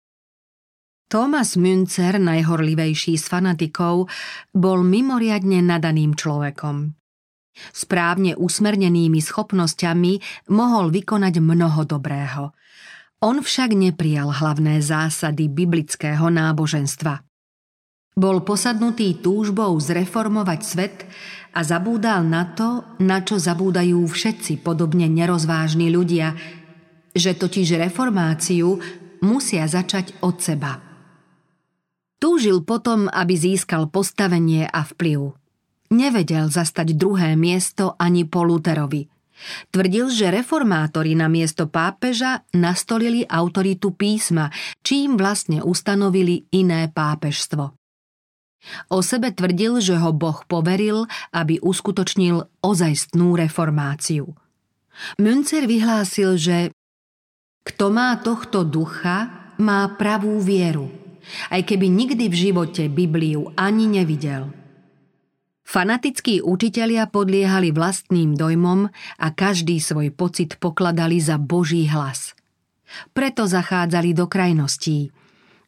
Thomas 1.14 1.54
Münzer, 1.54 2.18
najhorlivejší 2.18 3.14
z 3.14 3.24
fanatikov, 3.30 4.10
bol 4.50 4.82
mimoriadne 4.82 5.62
nadaným 5.62 6.18
človekom. 6.18 6.96
Správne 7.70 8.34
usmernenými 8.34 9.22
schopnosťami 9.22 10.46
mohol 10.50 10.90
vykonať 10.90 11.34
mnoho 11.38 11.86
dobrého. 11.86 12.50
On 13.24 13.40
však 13.40 13.72
neprijal 13.72 14.28
hlavné 14.28 14.84
zásady 14.84 15.48
biblického 15.48 16.28
náboženstva. 16.28 17.24
Bol 18.14 18.46
posadnutý 18.46 19.18
túžbou 19.18 19.74
zreformovať 19.80 20.60
svet 20.62 20.96
a 21.50 21.66
zabúdal 21.66 22.22
na 22.22 22.46
to, 22.54 22.86
na 23.02 23.22
čo 23.26 23.42
zabúdajú 23.42 24.06
všetci 24.06 24.62
podobne 24.62 25.10
nerozvážni 25.10 25.90
ľudia, 25.90 26.38
že 27.14 27.34
totiž 27.34 27.78
reformáciu 27.78 28.78
musia 29.22 29.66
začať 29.66 30.18
od 30.22 30.38
seba. 30.38 30.78
Túžil 32.22 32.62
potom, 32.62 33.10
aby 33.10 33.34
získal 33.34 33.90
postavenie 33.90 34.66
a 34.66 34.86
vplyv. 34.86 35.43
Nevedel 35.94 36.50
zastať 36.50 36.98
druhé 36.98 37.38
miesto 37.38 37.94
ani 37.94 38.26
po 38.26 38.42
Luterovi. 38.42 39.06
Tvrdil, 39.70 40.10
že 40.10 40.34
reformátori 40.34 41.14
na 41.14 41.30
miesto 41.30 41.70
pápeža 41.70 42.42
nastolili 42.50 43.22
autoritu 43.22 43.94
písma, 43.94 44.50
čím 44.82 45.14
vlastne 45.14 45.62
ustanovili 45.62 46.50
iné 46.50 46.90
pápežstvo. 46.90 47.64
O 48.90 48.98
sebe 49.04 49.30
tvrdil, 49.30 49.78
že 49.78 49.94
ho 50.00 50.10
Boh 50.10 50.42
poveril, 50.48 51.06
aby 51.30 51.60
uskutočnil 51.62 52.64
ozajstnú 52.64 53.36
reformáciu. 53.38 54.34
Münzer 55.20 55.68
vyhlásil, 55.68 56.40
že 56.40 56.56
kto 57.62 57.92
má 57.92 58.18
tohto 58.18 58.66
ducha, 58.66 59.52
má 59.62 59.86
pravú 59.94 60.42
vieru, 60.42 60.90
aj 61.54 61.62
keby 61.62 61.86
nikdy 61.86 62.26
v 62.26 62.36
živote 62.50 62.82
Bibliu 62.90 63.54
ani 63.54 63.86
nevidel– 63.86 64.50
Fanatickí 65.64 66.44
učitelia 66.44 67.08
podliehali 67.08 67.72
vlastným 67.72 68.36
dojmom 68.36 68.92
a 69.18 69.26
každý 69.32 69.80
svoj 69.80 70.12
pocit 70.12 70.60
pokladali 70.60 71.16
za 71.18 71.40
Boží 71.40 71.88
hlas. 71.88 72.36
Preto 73.16 73.48
zachádzali 73.48 74.12
do 74.12 74.28
krajností. 74.28 75.08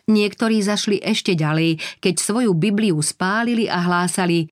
Niektorí 0.06 0.62
zašli 0.62 1.02
ešte 1.02 1.34
ďalej, 1.34 1.82
keď 1.98 2.14
svoju 2.20 2.52
Bibliu 2.54 3.00
spálili 3.02 3.66
a 3.66 3.82
hlásali 3.82 4.46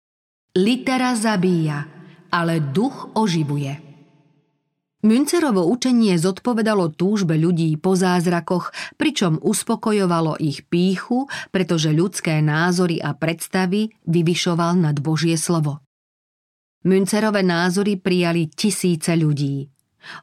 Litera 0.57 1.15
zabíja, 1.15 1.87
ale 2.33 2.59
duch 2.59 3.15
oživuje. 3.15 3.84
Müncerovo 5.05 5.69
učenie 5.69 6.17
zodpovedalo 6.17 6.97
túžbe 6.97 7.37
ľudí 7.37 7.77
po 7.77 7.93
zázrakoch, 7.93 8.73
pričom 8.97 9.37
uspokojovalo 9.37 10.41
ich 10.41 10.65
píchu, 10.65 11.29
pretože 11.53 11.93
ľudské 11.93 12.41
názory 12.41 13.05
a 13.05 13.13
predstavy 13.13 13.93
vyvyšoval 14.09 14.81
nad 14.81 14.97
Božie 15.05 15.37
slovo. 15.37 15.85
Müncerové 16.89 17.45
názory 17.45 18.01
prijali 18.01 18.49
tisíce 18.49 19.13
ľudí. 19.13 19.69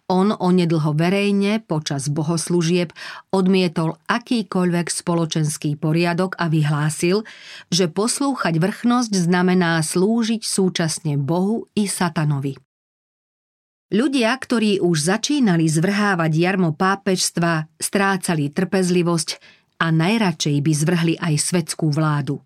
On 0.10 0.34
onedlho 0.34 0.98
verejne 0.98 1.62
počas 1.62 2.10
bohoslúžieb 2.10 2.90
odmietol 3.30 4.02
akýkoľvek 4.10 4.88
spoločenský 4.90 5.78
poriadok 5.78 6.38
a 6.42 6.50
vyhlásil, 6.50 7.22
že 7.70 7.86
poslúchať 7.86 8.58
vrchnosť 8.58 9.14
znamená 9.14 9.82
slúžiť 9.82 10.42
súčasne 10.42 11.22
Bohu 11.22 11.70
i 11.78 11.86
satanovi. 11.86 12.71
Ľudia, 13.92 14.32
ktorí 14.40 14.80
už 14.80 15.04
začínali 15.04 15.68
zvrhávať 15.68 16.32
jarmo 16.32 16.72
pápežstva, 16.72 17.68
strácali 17.76 18.48
trpezlivosť 18.48 19.30
a 19.84 19.92
najradšej 19.92 20.58
by 20.64 20.72
zvrhli 20.72 21.14
aj 21.20 21.34
svetskú 21.36 21.92
vládu. 21.92 22.40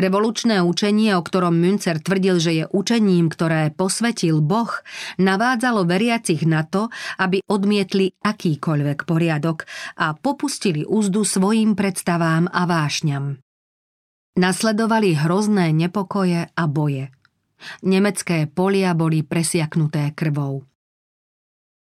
Revolučné 0.00 0.64
učenie, 0.64 1.12
o 1.12 1.20
ktorom 1.20 1.60
Münzer 1.60 2.00
tvrdil, 2.00 2.40
že 2.40 2.52
je 2.56 2.64
učením, 2.72 3.28
ktoré 3.28 3.68
posvetil 3.68 4.40
Boh, 4.40 4.72
navádzalo 5.20 5.84
veriacich 5.84 6.48
na 6.48 6.64
to, 6.64 6.88
aby 7.20 7.44
odmietli 7.44 8.16
akýkoľvek 8.24 9.04
poriadok 9.04 9.68
a 10.00 10.16
popustili 10.16 10.88
úzdu 10.88 11.20
svojim 11.22 11.76
predstavám 11.76 12.48
a 12.48 12.64
vášňam. 12.64 13.44
Nasledovali 14.40 15.20
hrozné 15.20 15.76
nepokoje 15.76 16.48
a 16.48 16.64
boje– 16.64 17.12
Nemecké 17.84 18.48
polia 18.50 18.92
boli 18.96 19.24
presiaknuté 19.24 20.12
krvou. 20.16 20.64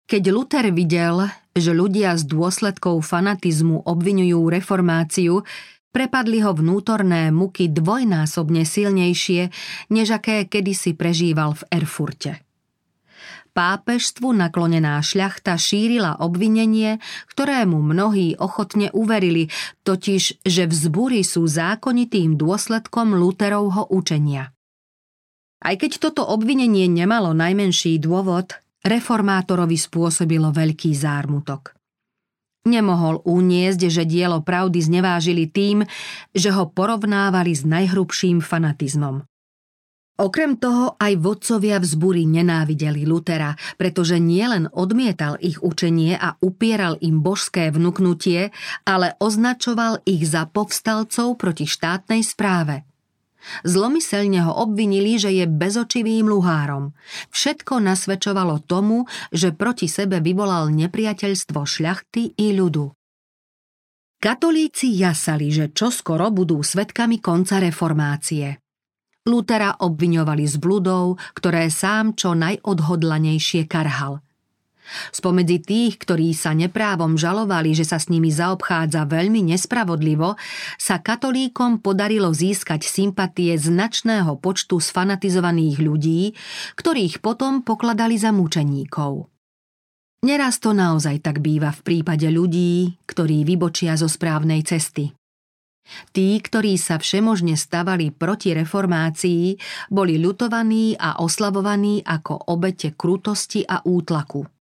Keď 0.07 0.23
Luther 0.31 0.71
videl, 0.71 1.27
že 1.51 1.75
ľudia 1.75 2.15
z 2.15 2.23
dôsledkov 2.31 3.03
fanatizmu 3.03 3.83
obvinujú 3.83 4.47
reformáciu, 4.47 5.43
prepadli 5.91 6.39
ho 6.45 6.55
vnútorné 6.55 7.27
muky 7.33 7.67
dvojnásobne 7.67 8.63
silnejšie, 8.63 9.51
než 9.91 10.07
aké 10.15 10.47
kedysi 10.47 10.95
prežíval 10.95 11.59
v 11.59 11.63
Erfurte. 11.73 12.47
Pápežstvu 13.57 14.37
naklonená 14.37 15.01
šľachta 15.01 15.57
šírila 15.57 16.21
obvinenie, 16.21 17.01
ktorému 17.33 17.81
mnohí 17.81 18.37
ochotne 18.37 18.93
uverili, 18.93 19.49
totiž, 19.81 20.45
že 20.45 20.63
vzbury 20.69 21.25
sú 21.25 21.49
zákonitým 21.49 22.37
dôsledkom 22.37 23.17
Luterovho 23.17 23.89
učenia. 23.89 24.53
Aj 25.57 25.73
keď 25.73 25.97
toto 25.97 26.21
obvinenie 26.21 26.85
nemalo 26.85 27.33
najmenší 27.33 27.97
dôvod, 27.97 28.53
reformátorovi 28.85 29.77
spôsobilo 29.77 30.53
veľký 30.53 30.93
zármutok. 30.93 31.73
Nemohol 32.67 33.23
uniesť, 33.23 33.87
že 33.87 34.03
dielo 34.03 34.43
pravdy 34.43 34.83
znevážili 34.83 35.47
tým, 35.47 35.87
že 36.35 36.51
ho 36.51 36.67
porovnávali 36.67 37.55
s 37.55 37.63
najhrubším 37.63 38.43
fanatizmom. 38.43 39.23
Okrem 40.17 40.57
toho 40.57 40.97
aj 40.97 41.13
vodcovia 41.21 41.77
vzbúry 41.77 42.25
nenávideli 42.25 43.05
Lutera, 43.05 43.53
pretože 43.77 44.17
nielen 44.17 44.65
odmietal 44.73 45.37
ich 45.37 45.61
učenie 45.61 46.17
a 46.17 46.33
upieral 46.41 46.97
im 47.05 47.21
božské 47.21 47.69
vnúknutie, 47.69 48.49
ale 48.81 49.13
označoval 49.21 50.01
ich 50.09 50.25
za 50.25 50.49
povstalcov 50.49 51.37
proti 51.37 51.69
štátnej 51.69 52.25
správe– 52.25 52.81
Zlomyselne 53.63 54.43
ho 54.43 54.53
obvinili, 54.53 55.15
že 55.15 55.31
je 55.31 55.45
bezočivým 55.47 56.27
luhárom. 56.27 56.91
Všetko 57.31 57.79
nasvedčovalo 57.79 58.65
tomu, 58.65 59.07
že 59.31 59.55
proti 59.55 59.87
sebe 59.87 60.19
vyvolal 60.19 60.73
nepriateľstvo 60.73 61.59
šľachty 61.63 62.37
i 62.37 62.47
ľudu. 62.53 62.91
Katolíci 64.17 64.97
jasali, 64.97 65.53
že 65.53 65.69
čoskoro 65.69 66.33
budú 66.33 66.65
svetkami 66.65 67.21
konca 67.21 67.61
reformácie. 67.61 68.57
Lutera 69.27 69.77
obviňovali 69.77 70.45
z 70.47 70.55
bludov, 70.57 71.19
ktoré 71.37 71.69
sám 71.69 72.15
čo 72.17 72.33
najodhodlanejšie 72.33 73.67
karhal. 73.69 74.23
Spomedzi 75.11 75.59
tých, 75.61 75.99
ktorí 76.01 76.31
sa 76.31 76.55
neprávom 76.55 77.19
žalovali, 77.19 77.75
že 77.75 77.83
sa 77.83 77.99
s 77.99 78.07
nimi 78.07 78.31
zaobchádza 78.31 79.07
veľmi 79.07 79.43
nespravodlivo, 79.53 80.39
sa 80.79 80.99
katolíkom 80.99 81.79
podarilo 81.83 82.31
získať 82.31 82.87
sympatie 82.87 83.55
značného 83.55 84.39
počtu 84.39 84.79
sfanatizovaných 84.79 85.77
ľudí, 85.79 86.21
ktorých 86.79 87.19
potom 87.19 87.61
pokladali 87.61 88.15
za 88.15 88.31
mučeníkov. 88.31 89.27
Neraz 90.25 90.57
to 90.57 90.73
naozaj 90.73 91.21
tak 91.21 91.45
býva 91.45 91.69
v 91.69 91.81
prípade 91.85 92.25
ľudí, 92.33 92.97
ktorí 93.05 93.45
vybočia 93.45 93.93
zo 93.93 94.09
správnej 94.09 94.65
cesty. 94.65 95.13
Tí, 96.11 96.35
ktorí 96.41 96.75
sa 96.75 96.99
všemožne 96.99 97.55
stavali 97.55 98.11
proti 98.11 98.51
reformácii, 98.51 99.55
boli 99.87 100.19
ľutovaní 100.19 100.99
a 100.99 101.23
oslavovaní 101.23 102.03
ako 102.03 102.51
obete 102.51 102.91
krutosti 102.91 103.63
a 103.63 103.79
útlaku. 103.87 104.56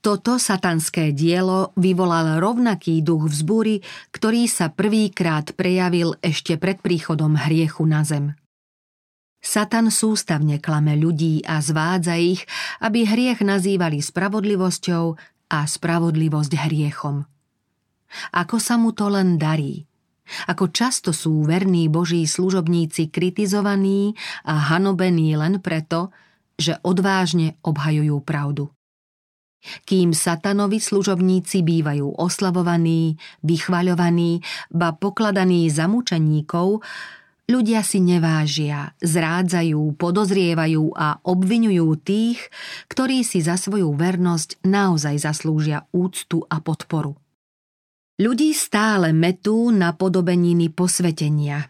Toto 0.00 0.38
satanské 0.38 1.10
dielo 1.10 1.74
vyvolal 1.74 2.38
rovnaký 2.38 3.02
duch 3.02 3.26
vzbúry, 3.26 3.82
ktorý 4.14 4.46
sa 4.46 4.70
prvýkrát 4.70 5.50
prejavil 5.58 6.14
ešte 6.22 6.54
pred 6.60 6.78
príchodom 6.78 7.34
hriechu 7.34 7.82
na 7.88 8.06
zem. 8.06 8.38
Satan 9.42 9.90
sústavne 9.94 10.58
klame 10.58 10.98
ľudí 10.98 11.42
a 11.46 11.62
zvádza 11.62 12.18
ich, 12.18 12.42
aby 12.82 13.06
hriech 13.06 13.42
nazývali 13.42 14.02
spravodlivosťou 14.02 15.04
a 15.54 15.58
spravodlivosť 15.62 16.52
hriechom. 16.54 17.22
Ako 18.34 18.56
sa 18.58 18.78
mu 18.78 18.94
to 18.94 19.10
len 19.10 19.38
darí– 19.38 19.82
ako 20.50 20.74
často 20.74 21.14
sú 21.14 21.46
verní 21.46 21.86
Boží 21.86 22.26
služobníci 22.26 23.14
kritizovaní 23.14 24.18
a 24.42 24.74
hanobení 24.74 25.38
len 25.38 25.62
preto, 25.62 26.10
že 26.58 26.82
odvážne 26.82 27.54
obhajujú 27.62 28.16
pravdu. 28.26 28.75
Kým 29.84 30.14
satanovi 30.14 30.78
služobníci 30.78 31.62
bývajú 31.66 32.18
oslavovaní, 32.18 33.18
vychvaľovaní, 33.42 34.40
ba 34.72 34.94
pokladaní 34.94 35.68
za 35.70 35.86
mučeníkov, 35.90 36.82
ľudia 37.46 37.82
si 37.86 38.02
nevážia, 38.02 38.94
zrádzajú, 39.00 39.94
podozrievajú 39.94 40.94
a 40.94 41.22
obvinujú 41.22 41.88
tých, 42.02 42.38
ktorí 42.90 43.22
si 43.22 43.42
za 43.42 43.54
svoju 43.54 43.94
vernosť 43.94 44.66
naozaj 44.66 45.22
zaslúžia 45.22 45.86
úctu 45.94 46.42
a 46.46 46.58
podporu. 46.58 47.14
Ľudí 48.16 48.56
stále 48.56 49.12
metú 49.12 49.68
na 49.68 49.92
podobeniny 49.92 50.72
posvetenia. 50.72 51.68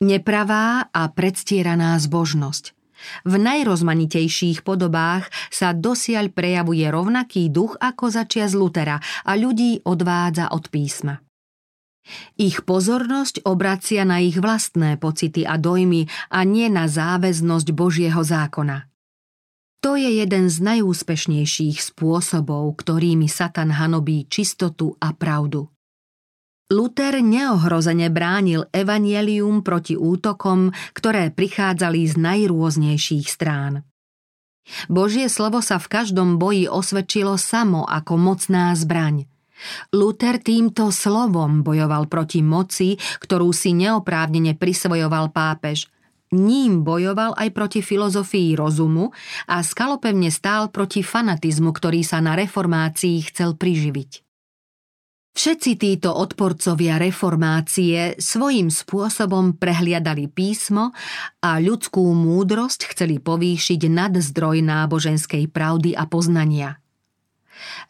Nepravá 0.00 0.88
a 0.92 1.08
predstieraná 1.08 1.96
zbožnosť. 2.00 2.79
V 3.24 3.34
najrozmanitejších 3.36 4.62
podobách 4.64 5.28
sa 5.48 5.72
dosiaľ 5.76 6.32
prejavuje 6.32 6.84
rovnaký 6.88 7.48
duch 7.48 7.76
ako 7.80 8.12
začia 8.12 8.46
z 8.46 8.54
Lutera 8.56 8.96
a 9.00 9.32
ľudí 9.36 9.84
odvádza 9.84 10.52
od 10.52 10.68
písma. 10.68 11.20
Ich 12.40 12.64
pozornosť 12.64 13.44
obracia 13.46 14.02
na 14.08 14.18
ich 14.18 14.40
vlastné 14.40 14.96
pocity 14.96 15.44
a 15.44 15.60
dojmy 15.60 16.08
a 16.32 16.42
nie 16.42 16.66
na 16.72 16.88
záväznosť 16.88 17.68
Božieho 17.76 18.22
zákona. 18.24 18.88
To 19.80 19.96
je 19.96 20.20
jeden 20.20 20.52
z 20.52 20.60
najúspešnejších 20.60 21.80
spôsobov, 21.80 22.76
ktorými 22.76 23.24
Satan 23.28 23.72
hanobí 23.72 24.28
čistotu 24.28 24.92
a 25.00 25.16
pravdu. 25.16 25.72
Luther 26.70 27.18
neohrozene 27.18 28.14
bránil 28.14 28.70
evanielium 28.70 29.66
proti 29.66 29.98
útokom, 29.98 30.70
ktoré 30.94 31.34
prichádzali 31.34 32.06
z 32.06 32.14
najrôznejších 32.14 33.26
strán. 33.26 33.82
Božie 34.86 35.26
slovo 35.26 35.66
sa 35.66 35.82
v 35.82 35.90
každom 35.90 36.38
boji 36.38 36.70
osvedčilo 36.70 37.34
samo 37.34 37.82
ako 37.82 38.14
mocná 38.14 38.70
zbraň. 38.78 39.26
Luther 39.90 40.38
týmto 40.38 40.94
slovom 40.94 41.66
bojoval 41.66 42.06
proti 42.06 42.38
moci, 42.38 42.94
ktorú 43.18 43.50
si 43.50 43.74
neoprávnene 43.74 44.54
prisvojoval 44.54 45.34
pápež– 45.34 45.84
ním 46.30 46.86
bojoval 46.86 47.34
aj 47.34 47.50
proti 47.50 47.82
filozofii 47.82 48.54
rozumu 48.54 49.10
a 49.50 49.66
skalopevne 49.66 50.30
stál 50.30 50.70
proti 50.70 51.02
fanatizmu, 51.02 51.74
ktorý 51.74 52.06
sa 52.06 52.22
na 52.22 52.38
reformácii 52.38 53.26
chcel 53.26 53.58
priživiť. 53.58 54.29
Všetci 55.30 55.78
títo 55.78 56.10
odporcovia 56.10 56.98
reformácie 56.98 58.18
svojím 58.18 58.68
spôsobom 58.68 59.54
prehliadali 59.56 60.26
písmo 60.26 60.90
a 61.40 61.62
ľudskú 61.62 62.02
múdrosť 62.02 62.90
chceli 62.90 63.22
povýšiť 63.22 63.80
nad 63.86 64.12
zdroj 64.18 64.60
náboženskej 64.66 65.46
pravdy 65.48 65.94
a 65.94 66.04
poznania. 66.10 66.82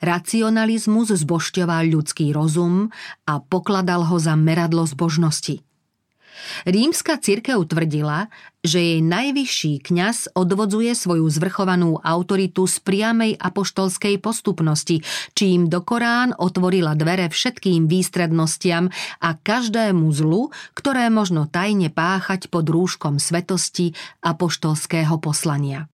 Racionalizmus 0.05 1.14
zbošťoval 1.14 1.88
ľudský 1.88 2.35
rozum 2.37 2.92
a 3.24 3.40
pokladal 3.40 4.05
ho 4.05 4.16
za 4.20 4.37
meradlo 4.37 4.85
zbožnosti– 4.85 5.64
Rímska 6.69 7.16
cirkev 7.21 7.64
tvrdila, 7.69 8.29
že 8.61 8.81
jej 8.81 9.01
najvyšší 9.01 9.81
kňaz 9.81 10.37
odvodzuje 10.37 10.93
svoju 10.93 11.25
zvrchovanú 11.33 11.97
autoritu 12.01 12.69
z 12.69 12.77
priamej 12.85 13.33
apoštolskej 13.40 14.21
postupnosti, 14.21 15.01
čím 15.33 15.73
do 15.73 15.81
Korán 15.81 16.37
otvorila 16.37 16.93
dvere 16.93 17.33
všetkým 17.33 17.88
výstrednostiam 17.88 18.93
a 19.25 19.29
každému 19.37 20.12
zlu, 20.12 20.53
ktoré 20.77 21.09
možno 21.09 21.49
tajne 21.49 21.88
páchať 21.88 22.53
pod 22.53 22.69
rúškom 22.69 23.16
svetosti 23.16 23.97
apoštolského 24.21 25.16
poslania. 25.23 25.88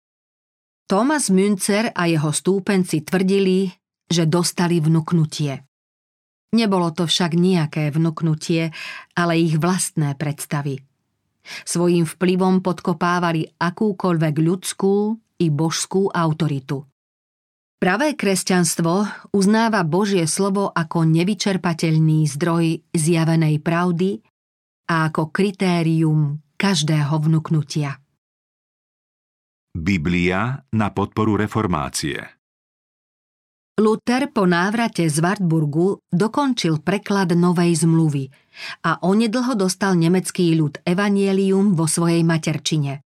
Thomas 0.85 1.33
Münzer 1.33 1.89
a 1.97 2.05
jeho 2.05 2.29
stúpenci 2.29 3.01
tvrdili, 3.01 3.73
že 4.05 4.29
dostali 4.29 4.77
vnuknutie. 4.77 5.65
Nebolo 6.55 6.95
to 6.95 7.03
však 7.03 7.35
nejaké 7.35 7.91
vnuknutie, 7.91 8.71
ale 9.11 9.35
ich 9.35 9.59
vlastné 9.59 10.15
predstavy. 10.15 10.79
Svojím 11.67 12.07
vplyvom 12.07 12.63
podkopávali 12.63 13.59
akúkoľvek 13.59 14.35
ľudskú 14.39 15.19
i 15.43 15.51
božskú 15.51 16.07
autoritu. 16.09 16.87
Pravé 17.75 18.15
kresťanstvo 18.15 19.05
uznáva 19.35 19.83
Božie 19.83 20.25
slovo 20.31 20.71
ako 20.71 21.05
nevyčerpateľný 21.05 22.23
zdroj 22.33 22.81
zjavenej 22.95 23.59
pravdy 23.59 24.23
a 24.89 25.11
ako 25.11 25.29
kritérium 25.29 26.39
každého 26.55 27.13
vnuknutia. 27.19 27.99
Biblia 29.75 30.63
na 30.71 30.87
podporu 30.95 31.35
reformácie 31.35 32.34
Luther 33.75 34.31
po 34.31 34.47
návrate 34.47 35.03
z 35.11 35.19
Wartburgu 35.19 35.99
dokončil 36.07 36.79
preklad 36.79 37.35
Novej 37.35 37.83
zmluvy 37.83 38.31
a 38.87 39.03
onedlho 39.03 39.51
dostal 39.59 39.99
nemecký 39.99 40.55
ľud 40.55 40.79
Evangelium 40.87 41.75
vo 41.75 41.83
svojej 41.83 42.23
materčine. 42.23 43.03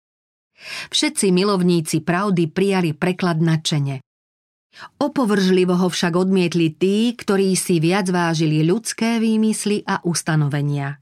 Všetci 0.94 1.34
milovníci 1.34 2.06
pravdy 2.06 2.54
prijali 2.54 2.94
preklad 2.94 3.42
nadšene. 3.42 4.06
Opovržlivo 5.02 5.74
ho 5.74 5.90
však 5.90 6.14
odmietli 6.14 6.70
tí, 6.78 7.18
ktorí 7.18 7.58
si 7.58 7.82
viac 7.82 8.06
vážili 8.14 8.62
ľudské 8.62 9.18
výmysly 9.18 9.82
a 9.90 10.06
ustanovenia. 10.06 11.02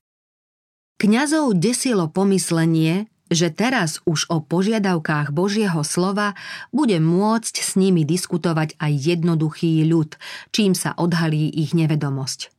Kňazov 0.95 1.59
desilo 1.59 2.07
pomyslenie, 2.07 3.11
že 3.27 3.51
teraz 3.51 3.99
už 4.07 4.27
o 4.31 4.43
požiadavkách 4.43 5.35
Božieho 5.35 5.83
slova 5.83 6.33
bude 6.71 6.99
môcť 6.99 7.55
s 7.59 7.75
nimi 7.75 8.07
diskutovať 8.07 8.79
aj 8.79 8.93
jednoduchý 8.95 9.83
ľud, 9.87 10.15
čím 10.55 10.73
sa 10.73 10.95
odhalí 10.95 11.51
ich 11.51 11.75
nevedomosť. 11.75 12.51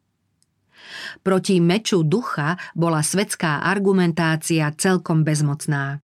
Proti 1.20 1.60
meču 1.60 2.04
ducha 2.04 2.56
bola 2.72 3.04
svetská 3.04 3.64
argumentácia 3.64 4.72
celkom 4.76 5.24
bezmocná. 5.24 6.00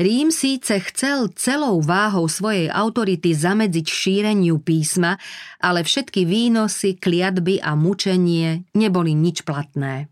Rím 0.00 0.32
síce 0.32 0.80
chcel 0.80 1.28
celou 1.36 1.84
váhou 1.84 2.24
svojej 2.26 2.72
autority 2.72 3.36
zamedziť 3.36 3.86
šíreniu 3.86 4.58
písma, 4.58 5.20
ale 5.60 5.84
všetky 5.84 6.24
výnosy, 6.24 6.96
kliatby 6.96 7.60
a 7.60 7.76
mučenie 7.76 8.64
neboli 8.72 9.12
nič 9.12 9.44
platné. 9.44 10.11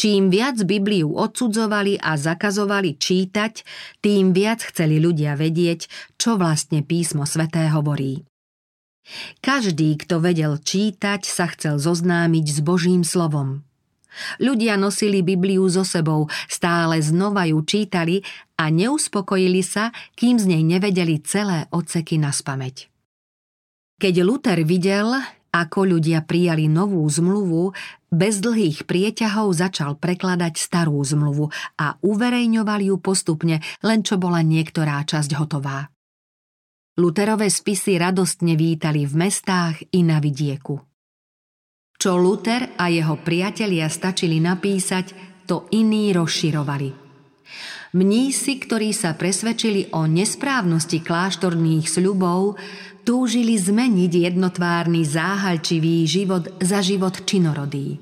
Čím 0.00 0.32
viac 0.32 0.64
Bibliu 0.64 1.12
odsudzovali 1.12 2.00
a 2.00 2.16
zakazovali 2.16 2.96
čítať, 2.96 3.62
tým 4.00 4.32
viac 4.32 4.64
chceli 4.64 4.96
ľudia 4.96 5.36
vedieť, 5.36 5.86
čo 6.16 6.40
vlastne 6.40 6.80
písmo 6.80 7.28
sveté 7.28 7.68
hovorí. 7.68 8.24
Každý, 9.40 9.96
kto 10.04 10.20
vedel 10.20 10.60
čítať, 10.60 11.24
sa 11.24 11.48
chcel 11.52 11.80
zoznámiť 11.80 12.46
s 12.48 12.58
Božím 12.60 13.04
slovom. 13.04 13.64
Ľudia 14.42 14.74
nosili 14.80 15.22
Bibliu 15.22 15.68
so 15.70 15.86
sebou, 15.86 16.26
stále 16.50 16.98
znova 16.98 17.46
ju 17.46 17.62
čítali 17.62 18.24
a 18.58 18.72
neuspokojili 18.72 19.62
sa, 19.62 19.94
kým 20.18 20.40
z 20.40 20.48
nej 20.48 20.62
nevedeli 20.64 21.22
celé 21.22 21.70
odseky 21.70 22.18
na 22.18 22.34
spameť. 22.34 22.90
Keď 23.98 24.14
Luther 24.22 24.58
videl, 24.62 25.10
ako 25.52 25.98
ľudia 25.98 26.24
prijali 26.24 26.68
novú 26.68 27.04
zmluvu, 27.08 27.72
bez 28.08 28.40
dlhých 28.40 28.88
prieťahov 28.88 29.52
začal 29.52 30.00
prekladať 30.00 30.56
starú 30.56 31.00
zmluvu 31.04 31.52
a 31.76 31.96
uverejňoval 32.00 32.80
ju 32.80 32.96
postupne, 33.00 33.60
len 33.84 34.00
čo 34.00 34.16
bola 34.16 34.40
niektorá 34.40 35.04
časť 35.04 35.36
hotová. 35.36 35.88
Luterové 36.98 37.46
spisy 37.46 37.94
radostne 38.00 38.58
vítali 38.58 39.06
v 39.06 39.14
mestách 39.14 39.86
i 39.94 40.02
na 40.02 40.18
vidieku. 40.18 40.82
Čo 41.98 42.14
Luther 42.18 42.78
a 42.78 42.90
jeho 42.90 43.18
priatelia 43.22 43.86
stačili 43.90 44.42
napísať, 44.42 45.14
to 45.46 45.70
iní 45.74 46.10
rozširovali. 46.14 47.08
Mnísi, 47.88 48.60
ktorí 48.60 48.92
sa 48.92 49.16
presvedčili 49.16 49.96
o 49.96 50.04
nesprávnosti 50.04 51.00
kláštorných 51.00 51.88
sľubov, 51.88 52.60
túžili 53.08 53.56
zmeniť 53.56 54.28
jednotvárny 54.28 55.00
záhalčivý 55.00 56.04
život 56.04 56.60
za 56.60 56.84
život 56.84 57.24
činorodý. 57.24 57.96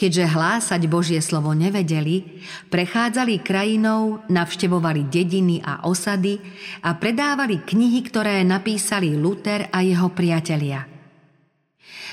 Keďže 0.00 0.32
hlásať 0.32 0.88
Božie 0.88 1.20
slovo 1.20 1.52
nevedeli, 1.52 2.40
prechádzali 2.72 3.44
krajinou, 3.44 4.24
navštevovali 4.32 5.12
dediny 5.12 5.60
a 5.60 5.84
osady 5.84 6.40
a 6.80 6.96
predávali 6.96 7.60
knihy, 7.60 8.00
ktoré 8.08 8.40
napísali 8.40 9.12
Luther 9.12 9.68
a 9.68 9.84
jeho 9.84 10.08
priatelia– 10.16 10.88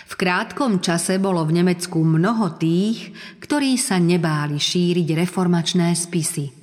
v 0.08 0.16
krátkom 0.16 0.80
čase 0.80 1.20
bolo 1.20 1.44
v 1.44 1.60
Nemecku 1.60 2.00
mnoho 2.00 2.56
tých, 2.56 3.12
ktorí 3.44 3.76
sa 3.76 4.00
nebáli 4.00 4.56
šíriť 4.56 5.04
reformačné 5.20 5.92
spisy. 5.92 6.57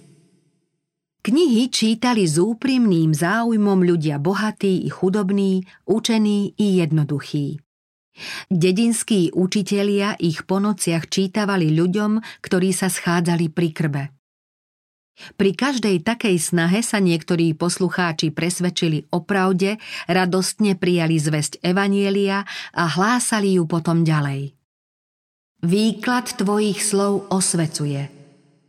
Knihy 1.24 1.72
čítali 1.72 2.28
s 2.28 2.36
úprimným 2.36 3.16
záujmom 3.16 3.80
ľudia 3.80 4.20
bohatí 4.20 4.84
i 4.84 4.92
chudobní, 4.92 5.64
učení 5.88 6.52
i 6.60 6.84
jednoduchí. 6.84 7.64
Dedinskí 8.52 9.32
učitelia 9.32 10.20
ich 10.20 10.44
po 10.44 10.60
nociach 10.60 11.08
čítavali 11.08 11.72
ľuďom, 11.72 12.20
ktorí 12.44 12.76
sa 12.76 12.92
schádzali 12.92 13.48
pri 13.56 13.68
krbe. 13.72 14.02
Pri 15.40 15.56
každej 15.56 16.04
takej 16.04 16.36
snahe 16.36 16.84
sa 16.84 17.00
niektorí 17.00 17.56
poslucháči 17.56 18.28
presvedčili 18.28 19.08
o 19.08 19.24
pravde, 19.24 19.80
radostne 20.04 20.76
prijali 20.76 21.16
zväzť 21.16 21.64
Evanielia 21.64 22.44
a 22.76 22.84
hlásali 22.84 23.56
ju 23.56 23.64
potom 23.64 24.04
ďalej. 24.04 24.52
Výklad 25.64 26.36
tvojich 26.36 26.84
slov 26.84 27.32
osvecuje. 27.32 28.23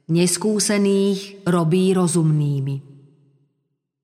Neskúsených 0.06 1.50
robí 1.50 1.90
rozumnými. 1.98 2.78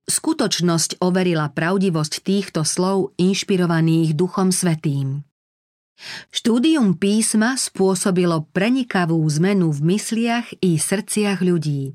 Skutočnosť 0.10 0.98
overila 0.98 1.54
pravdivosť 1.54 2.26
týchto 2.26 2.66
slov 2.66 3.14
inšpirovaných 3.22 4.18
Duchom 4.18 4.50
Svetým. 4.50 5.22
Štúdium 6.34 6.98
písma 6.98 7.54
spôsobilo 7.54 8.50
prenikavú 8.50 9.22
zmenu 9.30 9.70
v 9.70 9.94
mysliach 9.94 10.50
i 10.58 10.82
srdciach 10.82 11.46
ľudí. 11.46 11.94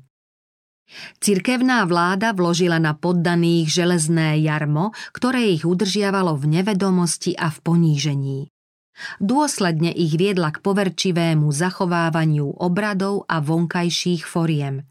Cirkevná 1.19 1.83
vláda 1.83 2.31
vložila 2.31 2.79
na 2.79 2.95
poddaných 2.95 3.75
železné 3.75 4.39
jarmo, 4.39 4.95
ktoré 5.11 5.51
ich 5.51 5.67
udržiavalo 5.67 6.31
v 6.39 6.63
nevedomosti 6.63 7.35
a 7.35 7.51
v 7.51 7.59
ponížení. 7.59 8.39
Dôsledne 9.21 9.93
ich 9.93 10.17
viedla 10.17 10.53
k 10.53 10.61
poverčivému 10.61 11.49
zachovávaniu 11.49 12.57
obradov 12.57 13.25
a 13.29 13.41
vonkajších 13.41 14.25
foriem. 14.25 14.85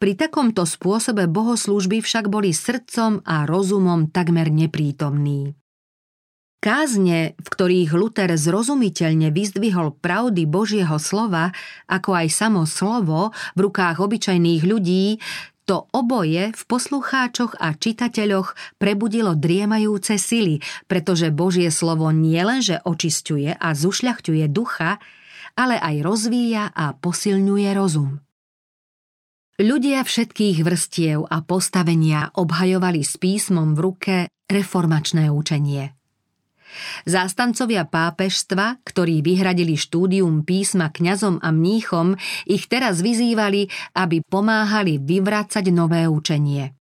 Pri 0.00 0.16
takomto 0.16 0.64
spôsobe 0.64 1.28
bohoslúžby 1.28 2.00
však 2.00 2.32
boli 2.32 2.56
srdcom 2.56 3.20
a 3.28 3.44
rozumom 3.44 4.08
takmer 4.08 4.48
neprítomní. 4.48 5.52
Kázne, 6.60 7.40
v 7.40 7.48
ktorých 7.48 7.96
Luther 7.96 8.28
zrozumiteľne 8.36 9.32
vyzdvihol 9.32 9.96
pravdy 9.96 10.44
Božieho 10.44 11.00
slova, 11.00 11.56
ako 11.88 12.12
aj 12.12 12.28
samo 12.28 12.68
slovo 12.68 13.32
v 13.56 13.64
rukách 13.64 13.96
obyčajných 13.96 14.68
ľudí, 14.68 15.16
to 15.70 15.86
oboje 15.94 16.50
v 16.50 16.62
poslucháčoch 16.66 17.54
a 17.62 17.78
čitateľoch 17.78 18.58
prebudilo 18.82 19.38
driemajúce 19.38 20.18
sily, 20.18 20.58
pretože 20.90 21.30
Božie 21.30 21.70
slovo 21.70 22.10
nielenže 22.10 22.82
očisťuje 22.82 23.54
a 23.54 23.68
zušľachťuje 23.70 24.50
ducha, 24.50 24.98
ale 25.54 25.78
aj 25.78 26.02
rozvíja 26.02 26.74
a 26.74 26.90
posilňuje 26.98 27.70
rozum. 27.78 28.18
Ľudia 29.62 30.02
všetkých 30.02 30.66
vrstiev 30.66 31.30
a 31.30 31.38
postavenia 31.46 32.34
obhajovali 32.34 33.06
s 33.06 33.14
písmom 33.22 33.78
v 33.78 33.80
ruke 33.86 34.14
reformačné 34.50 35.30
učenie– 35.30 35.94
Zástancovia 37.08 37.88
pápežstva, 37.88 38.82
ktorí 38.84 39.20
vyhradili 39.24 39.74
štúdium 39.74 40.42
písma 40.44 40.90
kňazom 40.92 41.40
a 41.40 41.48
mníchom, 41.50 42.14
ich 42.46 42.68
teraz 42.68 43.00
vyzývali, 43.00 43.68
aby 43.96 44.22
pomáhali 44.24 45.00
vyvracať 45.00 45.64
nové 45.72 46.06
učenie. 46.06 46.76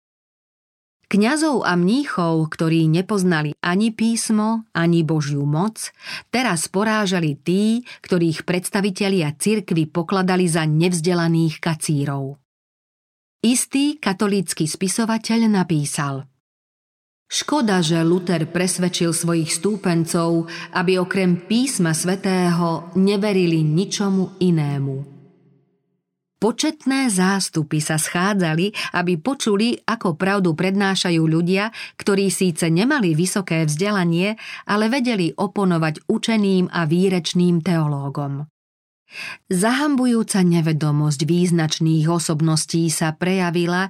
Kňazov 1.05 1.62
a 1.62 1.79
mníchov, 1.79 2.51
ktorí 2.51 2.90
nepoznali 2.90 3.55
ani 3.62 3.94
písmo, 3.94 4.66
ani 4.75 5.07
Božiu 5.07 5.47
moc, 5.47 5.94
teraz 6.33 6.66
porážali 6.66 7.38
tí, 7.38 7.87
ktorých 8.03 8.42
predstavitelia 8.42 9.31
cirkvy 9.37 9.87
pokladali 9.87 10.51
za 10.51 10.66
nevzdelaných 10.66 11.62
kacírov. 11.62 12.40
Istý 13.44 14.01
katolícky 14.01 14.64
spisovateľ 14.66 15.47
napísal– 15.53 16.25
Škoda, 17.25 17.81
že 17.81 18.05
Luther 18.05 18.47
presvedčil 18.47 19.11
svojich 19.11 19.51
stúpencov, 19.51 20.47
aby 20.77 21.01
okrem 21.01 21.49
písma 21.49 21.97
svätého 21.97 22.93
neverili 22.95 23.65
ničomu 23.65 24.39
inému. 24.39 25.15
Početné 26.45 27.09
zástupy 27.09 27.81
sa 27.81 27.97
schádzali, 27.97 28.93
aby 29.01 29.17
počuli, 29.17 29.81
ako 29.81 30.13
pravdu 30.13 30.53
prednášajú 30.53 31.25
ľudia, 31.25 31.73
ktorí 31.97 32.29
síce 32.29 32.69
nemali 32.69 33.17
vysoké 33.17 33.65
vzdelanie, 33.65 34.37
ale 34.69 34.93
vedeli 34.93 35.33
oponovať 35.33 36.05
učeným 36.05 36.69
a 36.69 36.85
výrečným 36.85 37.65
teológom. 37.65 38.45
Zahambujúca 39.48 40.44
nevedomosť 40.44 41.20
význačných 41.27 42.07
osobností 42.07 42.88
sa 42.92 43.12
prejavila, 43.14 43.88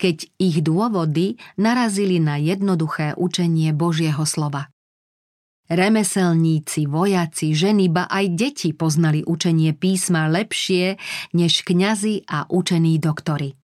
keď 0.00 0.28
ich 0.38 0.62
dôvody 0.64 1.36
narazili 1.58 2.22
na 2.22 2.36
jednoduché 2.40 3.16
učenie 3.18 3.74
Božieho 3.76 4.22
slova. 4.22 4.70
Remeselníci, 5.66 6.86
vojaci, 6.86 7.50
ženy, 7.50 7.90
ba 7.90 8.06
aj 8.06 8.38
deti 8.38 8.70
poznali 8.70 9.26
učenie 9.26 9.74
písma 9.74 10.30
lepšie 10.30 10.94
než 11.34 11.66
kňazi 11.66 12.22
a 12.30 12.46
učení 12.46 13.02
doktory. 13.02 13.58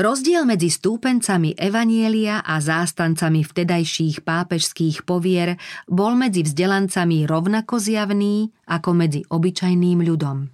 Rozdiel 0.00 0.48
medzi 0.48 0.72
stúpencami 0.72 1.52
Evanielia 1.60 2.40
a 2.40 2.56
zástancami 2.56 3.44
vtedajších 3.44 4.24
pápežských 4.24 5.04
povier 5.04 5.60
bol 5.84 6.16
medzi 6.16 6.40
vzdelancami 6.40 7.28
rovnako 7.28 7.76
zjavný 7.76 8.48
ako 8.64 8.96
medzi 8.96 9.20
obyčajným 9.28 10.00
ľudom. 10.00 10.48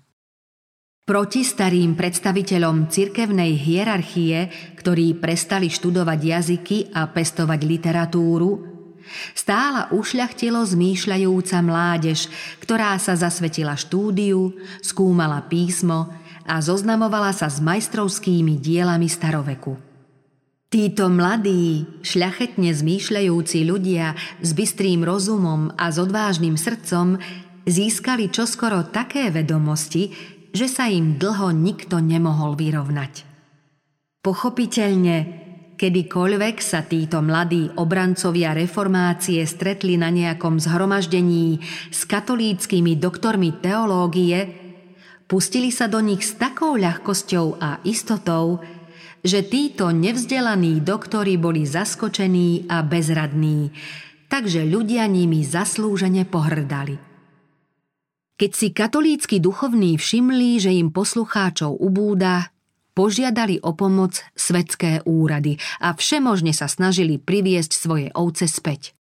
Proti 1.06 1.46
starým 1.46 1.94
predstaviteľom 1.94 2.90
cirkevnej 2.90 3.54
hierarchie, 3.54 4.50
ktorí 4.82 5.14
prestali 5.14 5.70
študovať 5.70 6.18
jazyky 6.18 6.78
a 6.90 7.06
pestovať 7.06 7.60
literatúru, 7.62 8.50
stála 9.30 9.94
ušľachtilo 9.94 10.58
zmýšľajúca 10.58 11.62
mládež, 11.62 12.26
ktorá 12.58 12.98
sa 12.98 13.14
zasvetila 13.14 13.78
štúdiu, 13.78 14.58
skúmala 14.82 15.46
písmo, 15.46 16.25
a 16.46 16.62
zoznamovala 16.62 17.34
sa 17.34 17.50
s 17.50 17.58
majstrovskými 17.58 18.56
dielami 18.62 19.10
staroveku. 19.10 19.76
Títo 20.66 21.06
mladí, 21.06 21.86
šľachetne 22.02 22.74
zmýšľajúci 22.74 23.62
ľudia 23.70 24.18
s 24.42 24.50
bystrým 24.50 25.06
rozumom 25.06 25.70
a 25.78 25.94
s 25.94 26.02
odvážnym 26.02 26.58
srdcom 26.58 27.22
získali 27.66 28.34
čoskoro 28.34 28.82
také 28.90 29.30
vedomosti, 29.30 30.10
že 30.50 30.66
sa 30.66 30.90
im 30.90 31.22
dlho 31.22 31.54
nikto 31.54 32.02
nemohol 32.02 32.58
vyrovnať. 32.58 33.22
Pochopiteľne, 34.26 35.16
kedykoľvek 35.78 36.56
sa 36.58 36.82
títo 36.82 37.22
mladí 37.22 37.70
obrancovia 37.78 38.50
reformácie 38.50 39.46
stretli 39.46 39.94
na 39.94 40.10
nejakom 40.10 40.58
zhromaždení 40.58 41.62
s 41.94 42.02
katolíckými 42.10 42.98
doktormi 42.98 43.54
teológie, 43.62 44.65
Pustili 45.26 45.74
sa 45.74 45.90
do 45.90 45.98
nich 45.98 46.22
s 46.22 46.38
takou 46.38 46.78
ľahkosťou 46.78 47.58
a 47.58 47.82
istotou, 47.82 48.62
že 49.26 49.42
títo 49.42 49.90
nevzdelaní 49.90 50.78
doktori 50.86 51.34
boli 51.34 51.66
zaskočení 51.66 52.70
a 52.70 52.86
bezradní, 52.86 53.74
takže 54.30 54.62
ľudia 54.62 55.10
nimi 55.10 55.42
zaslúžene 55.42 56.22
pohrdali. 56.30 57.02
Keď 58.36 58.50
si 58.54 58.68
katolícky 58.70 59.42
duchovní 59.42 59.98
všimli, 59.98 60.62
že 60.62 60.70
im 60.70 60.94
poslucháčov 60.94 61.74
ubúda, 61.74 62.52
požiadali 62.96 63.60
o 63.60 63.76
pomoc 63.76 64.24
svetské 64.32 65.04
úrady 65.04 65.60
a 65.84 65.92
všemožne 65.92 66.56
sa 66.56 66.64
snažili 66.64 67.20
priviesť 67.20 67.72
svoje 67.76 68.08
ovce 68.16 68.48
späť. 68.48 68.95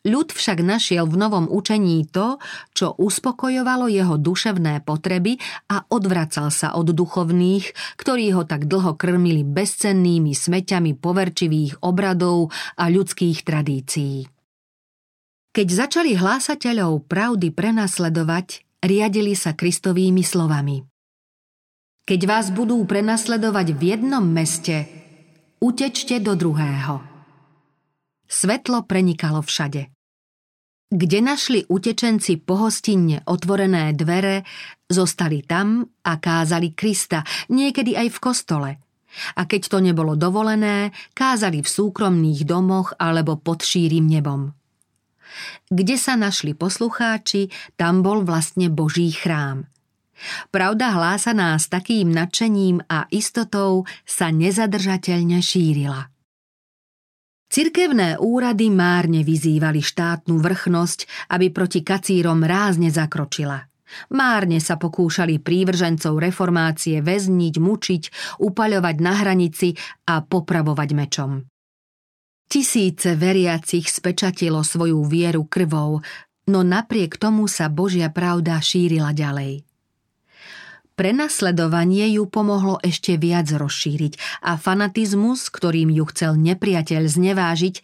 Ľud 0.00 0.32
však 0.32 0.64
našiel 0.64 1.04
v 1.04 1.20
novom 1.20 1.44
učení 1.44 2.08
to, 2.08 2.40
čo 2.72 2.96
uspokojovalo 2.96 3.84
jeho 3.84 4.16
duševné 4.16 4.80
potreby 4.80 5.36
a 5.68 5.84
odvracal 5.92 6.48
sa 6.48 6.72
od 6.72 6.96
duchovných, 6.96 7.76
ktorí 8.00 8.32
ho 8.32 8.48
tak 8.48 8.64
dlho 8.64 8.96
krmili 8.96 9.44
bezcennými 9.44 10.32
smeťami 10.32 10.96
poverčivých 10.96 11.84
obradov 11.84 12.48
a 12.80 12.88
ľudských 12.88 13.44
tradícií. 13.44 14.24
Keď 15.52 15.68
začali 15.68 16.16
hlásateľov 16.16 17.04
pravdy 17.04 17.52
prenasledovať, 17.52 18.64
riadili 18.80 19.36
sa 19.36 19.52
Kristovými 19.52 20.24
slovami. 20.24 20.80
Keď 22.08 22.20
vás 22.24 22.48
budú 22.48 22.80
prenasledovať 22.88 23.76
v 23.76 23.80
jednom 23.84 24.24
meste, 24.24 24.88
utečte 25.60 26.24
do 26.24 26.32
druhého. 26.40 27.09
Svetlo 28.30 28.86
prenikalo 28.86 29.42
všade. 29.42 29.90
Kde 30.90 31.18
našli 31.18 31.66
utečenci 31.66 32.38
pohostinne 32.38 33.26
otvorené 33.26 33.90
dvere, 33.94 34.46
zostali 34.86 35.42
tam 35.42 35.82
a 36.06 36.18
kázali 36.18 36.74
Krista, 36.74 37.26
niekedy 37.50 37.98
aj 37.98 38.08
v 38.14 38.18
kostole. 38.22 38.70
A 39.34 39.42
keď 39.50 39.66
to 39.66 39.78
nebolo 39.82 40.14
dovolené, 40.14 40.94
kázali 41.10 41.62
v 41.62 41.68
súkromných 41.70 42.46
domoch 42.46 42.94
alebo 43.02 43.34
pod 43.34 43.66
šírim 43.66 44.06
nebom. 44.06 44.54
Kde 45.70 45.98
sa 45.98 46.14
našli 46.14 46.54
poslucháči, 46.54 47.50
tam 47.74 48.02
bol 48.06 48.22
vlastne 48.22 48.70
Boží 48.70 49.10
chrám. 49.10 49.66
Pravda 50.54 50.94
hlásaná 50.94 51.58
s 51.58 51.66
takým 51.66 52.14
nadšením 52.14 52.86
a 52.86 53.10
istotou 53.10 53.86
sa 54.06 54.30
nezadržateľne 54.30 55.38
šírila. 55.42 56.10
Cirkevné 57.50 58.14
úrady 58.22 58.70
márne 58.70 59.26
vyzývali 59.26 59.82
štátnu 59.82 60.38
vrchnosť, 60.38 61.26
aby 61.34 61.50
proti 61.50 61.82
kacírom 61.82 62.46
rázne 62.46 62.94
zakročila. 62.94 63.66
Márne 64.14 64.62
sa 64.62 64.78
pokúšali 64.78 65.42
prívržencov 65.42 66.14
reformácie 66.22 67.02
väzniť, 67.02 67.54
mučiť, 67.58 68.02
upaľovať 68.38 68.96
na 69.02 69.12
hranici 69.18 69.74
a 70.06 70.22
popravovať 70.22 70.88
mečom. 70.94 71.42
Tisíce 72.46 73.18
veriacich 73.18 73.90
spečatilo 73.90 74.62
svoju 74.62 75.02
vieru 75.06 75.46
krvou, 75.50 75.98
no 76.50 76.60
napriek 76.62 77.18
tomu 77.18 77.50
sa 77.50 77.66
Božia 77.66 78.14
pravda 78.14 78.62
šírila 78.62 79.10
ďalej. 79.10 79.69
Prenasledovanie 81.00 82.12
ju 82.12 82.28
pomohlo 82.28 82.76
ešte 82.84 83.16
viac 83.16 83.48
rozšíriť 83.48 84.44
a 84.44 84.60
fanatizmus, 84.60 85.48
ktorým 85.48 85.88
ju 85.88 86.04
chcel 86.12 86.36
nepriateľ 86.36 87.08
znevážiť, 87.08 87.80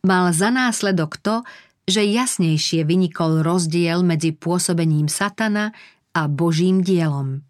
mal 0.00 0.32
za 0.32 0.48
následok 0.48 1.20
to, 1.20 1.44
že 1.84 2.00
jasnejšie 2.00 2.88
vynikol 2.88 3.44
rozdiel 3.44 4.00
medzi 4.00 4.32
pôsobením 4.32 5.12
satana 5.12 5.76
a 6.16 6.24
Božím 6.24 6.80
dielom. 6.80 7.44